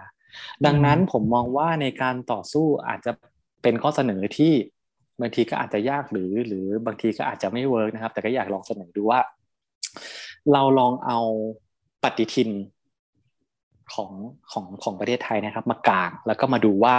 [0.66, 3.12] ดังนั้นผมมองว่าในการต่อสู้อาจจะ
[3.62, 4.52] เป็นข้อเสนอที่
[5.20, 9.20] บางทีก็อาจจะยากหรือ หรือบางทีก็อาจจะไม่เวิร์กนะครับ แต่ก็อยากลองเสนอดูว่า
[10.52, 11.18] เราลองเอา
[12.02, 12.50] ปฏิทิน
[13.94, 14.12] ของ
[14.52, 16.96] ของของประเทศไทยนะครับ มากางแล้วก็มาดูว่า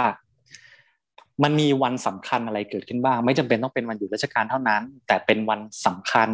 [1.42, 6.28] มันมีวันสำคัญอะไรเกิดขึ้นบ้าง ไม่จำเป็นต้องเป็นวันหยุดราชการเท่านั้น แต่เป็นวันสำคัญ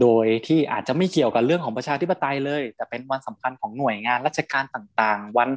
[0.00, 5.48] โดยที่อาจจะไม่เกี่ยวกับเรื่องของประชาธิปไตยเลย แต่เป็นวันสำคัญของหน่วยงานราชการต่างๆ วัน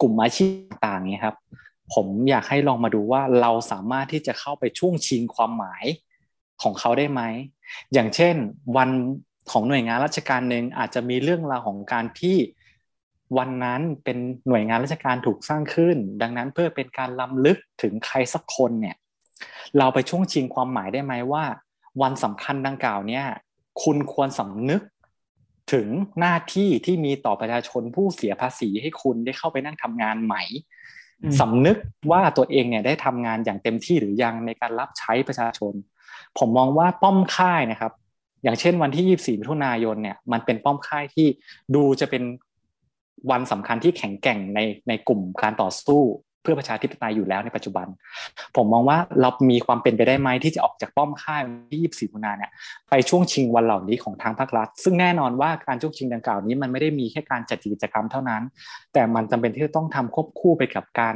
[0.00, 0.50] กลุ่มอาชีพ
[0.86, 1.36] ต่างๆนี้ครับ
[1.94, 5.84] ผมอยากให้ลองมาดูว่าเราสามารถที่จะเข้าไปช่วงชิงความหมาย
[6.62, 7.22] ของเขาได้ไหม
[7.92, 8.34] อย่างเช่น
[8.76, 8.90] วัน
[9.50, 12.36] ของหน่วยงานราชการหนึ่งอาจจะมีเรื่องราวของการที่
[13.38, 14.18] วันนั้นเป็น
[14.48, 18.96] หน่วยงานราชการถูกสร้างขึ้น ดังนั้นเพื่อเป็นการล้ำลึกถึงใครสักคนเนี่ย
[19.78, 21.44] เราไปช่วงชิงความหมายได้ไหมว่า
[22.02, 23.24] วันสำคัญดังกล่าวเนี่ย
[23.82, 24.82] คุณควรสำนึก
[25.72, 25.88] ถึง
[26.20, 30.42] หน้าที่ที่มีต่อประชาชนผู้เสียภาษีให้คุณได้เข้าไปนั่งทำงานใหม่
[31.40, 31.76] สำนึก
[32.10, 35.72] ว่าตัวเองเนี่ยได้ทำงานอย่างเต็มที่หรือยังในการรับใช้ประชาชน
[36.38, 37.92] ผมมองว่าป้อมค่ายนะครับ
[38.42, 41.26] อย่างเช่นวันที่ 24มิถุนายนเนี่ยมันเป็นป้อมค่ายที่
[41.74, 42.22] ดูจะเป็น
[43.30, 47.86] วันสำคัญที่แข็งแกร่งในในกลุ่มการต่อสู้เพื่อประชาธิปไตยอยู่แล้วในปัจจุบัน
[48.56, 52.50] ผมมองว่าเรามีความเป็นไปได้ไหมที่จะออกจากป้อมค่ายที่24มีนาเนี่ย
[52.90, 58.42] ไปช่วงชิงวันเหล่านี้ของทางภาครัฐ ซึ่งแน่นอนว่าการช่วงชิงดังกล่าวนี้ มันไม่ได้มีแค่การจัดกิจกรรมเท่านั้น
[58.92, 61.14] แต่มันจำเป็นที่จะต้องทำควบคู่ไปกับการ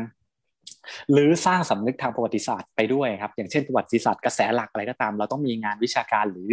[1.13, 6.51] หรือสร้างสำนึกทางประวัติศาสตร์ไปด้วยครับ อย่างเช่นประวัติศาสตร์กระแสหลักอะไรก็ตาม เราต้องมีงานวิชาการหรือ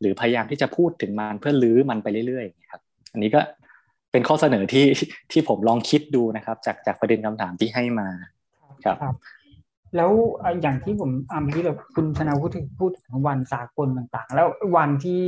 [0.00, 2.80] หรือพยายามที่จะพูดถึงมันเพื่อลื้อมันไปเรื่อยๆครับ
[3.12, 3.40] อันนี้ก็
[4.12, 4.86] เป็นข้อเสนอที่
[5.32, 8.08] ที่ผมลองคิดดูนะครับ จากจากประเด็นคำถามที่ให้มา
[8.84, 8.96] ครับ
[9.96, 10.10] แล้ว
[10.62, 15.24] อย่างที่ผมอ่าที่เราคุณชนะพูดถึงพูดถึงวันสากลต่างๆ แล้ววันที่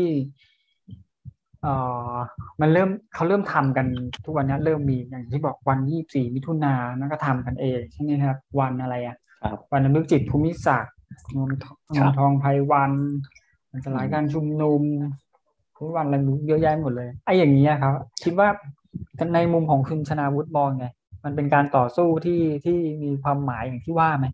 [1.62, 1.74] เอ่
[2.12, 2.14] อ
[2.60, 3.86] มันเริ่มเขาเริ่มทำกัน
[4.24, 9.16] ทุกวันนี้เริ่มมีอย่างที่บอกวันยี่สี่มิถุนายนนั่นก็ทำกันเองใช่ไหมครับ วันอะไรอะ
[9.72, 10.94] วันนึกจิตภูมิศักดิ์
[11.36, 11.50] นน
[12.18, 12.92] ทองไพวัน
[13.70, 14.82] มันจะลายการชุมนุม
[15.80, 16.16] ทุกวันอะไร
[16.46, 18.48] เยอะแยะหมดเลยไอ้อย่างนี้ครับ คิดว่า
[19.34, 20.86] ในมุมของคุณชนาวุฒิมองไง
[21.24, 24.26] มันเป็นการต่อสู้ที่ที่มีความหมายอย่างที่ว่าไหม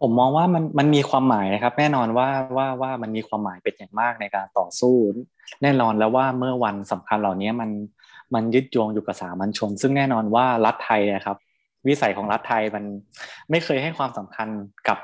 [0.00, 4.96] ผมมองว่ามันมันมีความหมายนะครับ แน่นอนว่าว่าว่ามันมีความหมายเป็นอย่างมากในการต่อสู้
[5.62, 7.70] แน่นอนแล้วว่าเมื่อวันสำคัญเหล่านี้มัน
[8.34, 11.36] มันยึดโยงอยู่กับสามัญชน ซึ่งแน่นอนว่ารัฐไทยนะครับ
[11.88, 12.84] วิสัยของรัฐไทยมัน
[13.50, 14.48] ไม่เคยให้ความสำคัญ
[14.88, 14.98] กับ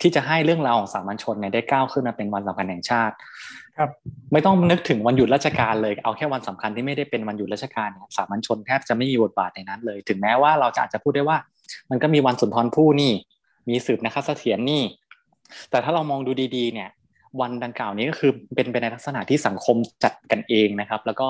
[0.00, 3.14] ที่จะให้เรื่องราวของสามัญชนเนี่ยได้ก้าวขึ้นมาเป็นวันสำคัญแห่งชาติ
[3.78, 3.90] ครับ
[4.32, 11.38] ไม่ต้องนึกถึงวันหยุดราชการเลยเอาแค่วันสำคัญที่ไม่ได้เป็นวันหยุดราชการเนี่ยสามัญชนแทบจะไม่มีบทบาทในนั้นเลย ถึงแม้ว่าเราจะอาจจะพูดได้ว่า
[11.90, 13.12] มันก็มีวันสุนทรภู่นี่
[13.68, 14.82] มีสืบนะครับเสถียรนี่
[15.70, 16.88] แต่ถ้าเรามองดูดีๆ เนี่ย
[17.40, 21.28] วันดังกล่าวนี้ก็คือเป็นไปในลักษณะที่สังคมจัดกันเองนะครับ แล้วก็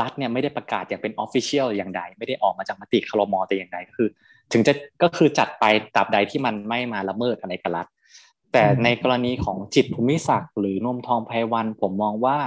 [0.00, 4.08] รัฐเนี่ยไม่ได้ประกาศอย่างเป็น official อย่างใด ไม่ได้ออกมาจากมติครม.แต่อย่างใดก็คือ
[4.52, 4.72] ถึงจะ
[5.02, 5.64] ก็คือจัดไป
[5.94, 7.86] ตราบใดที่มันไม่มาละเมิดอะไรกับรัฐ
[8.58, 12.38] แต่ในกรณีของจิตร ภูมิศักดิ์หรือนวมทองไพรวัลย์ ผมมองว่า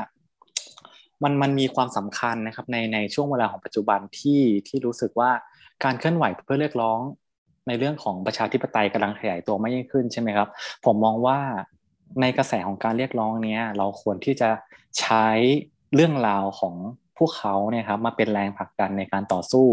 [1.24, 5.32] มันมันมีความสำคัญนะครับในในช่วงเวลาของปัจจุบันที่ที่รู้สึกว่า
[5.84, 7.00] การเคลื่อนไหวเพื่อเรียกร้อง
[7.68, 10.48] ในเรื่องของประชาธิปไตยกำลังขยายตัวมากยิ่งขึ้นใช่ไหมครับ
[10.86, 11.40] ผมมองว่า
[12.22, 14.50] ในกระแสของการเรียกร้องเนี้ยเราควรที่จะ
[15.00, 15.28] ใช้
[15.96, 16.76] เรื่องราวของ
[17.18, 19.68] พวกเขาเนี่ยครับมาเป็นแรงผลักดันในการต่อสู้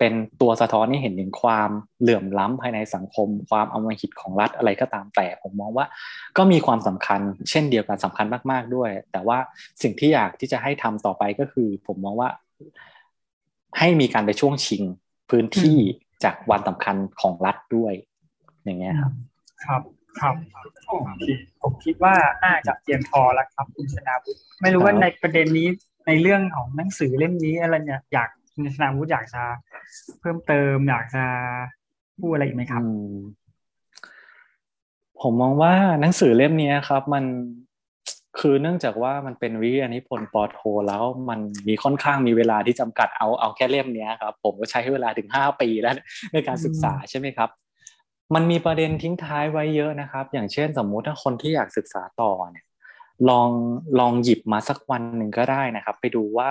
[0.00, 1.70] เป็นตัวสะท้อนให้เห็นถึงความ
[2.00, 5.86] เหลื่อมล้ำภายในสังคม ความอมหิตของรัฐอะไรก็ตามแต่ผมมองว่า
[6.36, 7.20] ก็มีความสำคัญ
[7.50, 9.38] เช่นเดียวกันสำคัญมาก ๆด้วย แต่ว่า
[9.82, 12.28] สิ่งที่อยากที่จะให้ทำต่อไปก็คือ ผมมองว่า
[13.78, 14.82] ให้มีการไปช่วงชิง
[15.30, 15.78] พื้นที่
[16.24, 17.92] จากวันสำคัญของรัฐด้วย
[18.64, 19.12] อย่างเงี้ยครับ
[19.64, 19.82] ครับ
[20.20, 20.34] ครับ
[21.62, 25.68] ผมคิดว่าน่าจะเพียงพอแล้วครับ คุณชนาวุฒิไม่รู้ว่าในประเด็นนี้
[26.06, 28.30] ในเรื่องของหนังสือเล่มนี้อะไรเนี่ยอยาก
[28.60, 29.42] คุณชนาวุฒิอยากจะ
[30.20, 31.24] เพิ่มเติมอยากจะ
[32.20, 32.82] พูดอะไรอีกไหมครับ
[35.22, 37.24] ผมมองว่าหนังสือเล่มนี้ครับ มัน
[38.38, 40.58] คือเนื่องจากว่ามันเป็นวิทยานิพนธ์ปอโท
[40.88, 45.94] แล้วมันมีค่อนข้างมีเวลาที่จำกัดเอาเอาแค่เล่มนี้ครับ ผมก็ใช้เวลาถึงห้าปีแล้ว
[46.32, 47.50] ในการศึกษาใช่ไหมครับ
[48.34, 52.66] มันมีประเด็นทิ้งท้ายไว้เยอะนะครับ อย่างเช่นสมมุติถ้าคนที่อยากศึกษาต่อเนี่ย
[53.28, 53.50] ลอง
[53.98, 56.50] ลองหยิบมาสักวันหนึ่งก็ได้นะครับ ไปดูว่า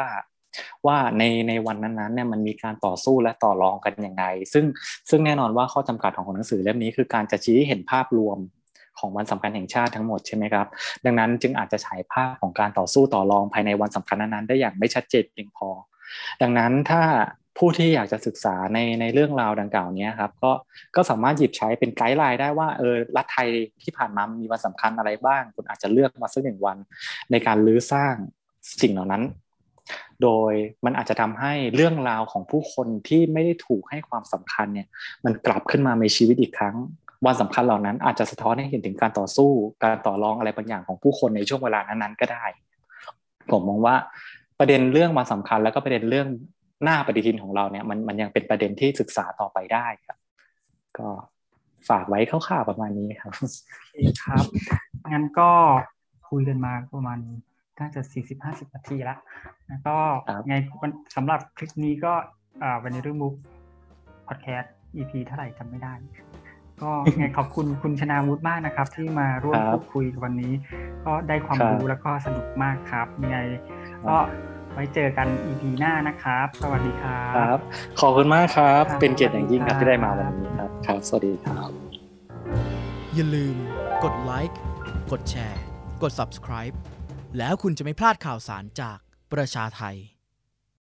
[0.87, 4.23] ว่าในในวันนั้นๆเนี่ยมันมีการต่อสู้และต่อรองกันยังไง
[4.53, 4.65] ซึ่ง
[5.09, 8.37] ซึ่งแน่นอนว่าข้อจำกัดของหนังสือเล่มนี้คือการจะชี้เห็นภาพรวม
[8.99, 10.67] ของวันสำคัญแห่งชาติทั้งหมดใช่ไหมครับ
[11.05, 15.69] ดังนั้นจึงอาจจะฉายภาพของการต่อสู้ต่อรองภายในวันสำคัญนั้นๆได้อย่างไม่ชัดเจนเพียงพอ
[16.41, 17.01] ดังนั้นถ้า
[17.57, 20.51] ผู้ที่อยากจะศึกษาในในเรื่องราวดังกล่าวนี้ครับก็
[20.95, 23.49] ก็สามารถหยิบใช้เป็นไกด์ไลน์ได้ว่าเออรัฐไทย
[23.83, 26.77] ที่ผ่านมามีวันสำคัญอะไรบ้าง คุณอาจจะเลือกมาสักหนึ่งวัน
[27.31, 28.15] ในการลื้อสร้าง
[28.81, 29.23] สิ่งเหล่านั้น
[30.23, 30.53] โดย
[30.85, 34.87] มันอาจจะทำให้เรื่องราวของผู้คนที่ไม่ได้ถูกให้ความสำคัญเนี่ย
[35.25, 36.75] มันกลับขึ้นมาในชีวิตอีกครั้ง
[37.25, 39.51] วันสำคัญเหล่านั้นอาจจะสะท้อนให้เห็นถึงการต่อสู้
[39.83, 42.45] การต่อรองอะไรบางอย่างของผู้คนในช่วงเวลานั้นๆก็ได้
[43.51, 43.95] ผมมองว่า
[44.59, 46.27] ประเด็นเรื่องมาสำคัญแล้วก็ประเด็นเรื่อง
[46.83, 50.17] หน้าปฏิทินของเราเนี่ยมันมันยังเป็นประเด็นที่ศึกษาต่อไปได้ครับ
[50.97, 51.07] ก็
[51.89, 53.33] ฝากไว้คร่าวๆประมาณนี้ครับ
[54.23, 54.43] ครับ
[55.11, 55.49] งั้นก็
[56.29, 57.19] คุยกันมาประมาณ
[57.79, 59.15] น่าจะสี่สิบห้าสิบนาทีละ
[59.67, 59.95] แล้วก็
[60.47, 60.55] ไง
[61.15, 62.13] สำหรับคลิปนี้ก็
[62.63, 63.33] อ่าวันนี้เรื่องมุก
[64.27, 65.93] พอดแคสต์ EP เท่าไหร่จำไม่ได้
[66.81, 70.53] ก็ไงขอบคุณคุณชนาวุฒิมากนะครับ ที่มาร่วมพูดคุยวันนี้
[71.05, 73.37] ก็ได้ความรู้แล้วก็สนุกมากครับยังไง
[74.07, 74.17] ก็
[74.73, 77.59] ไว้เจอกัน EP หน้านะครับ สวัสดีครับครับ
[77.99, 81.69] ขอบคุณมากครับ เป็นเกียรติอย่างยิ่งครับที่ได้มาวันนี้ครับ ครับ สวัสดีครับ
[83.15, 83.55] อย่าลืม
[84.03, 84.59] กดไลค์
[85.11, 85.61] กดแชร์
[86.03, 86.75] กด subscribe
[87.37, 88.97] แล้วคุณจะไม่พลาดข่าวสารจาก
[89.33, 89.95] ประชาไทย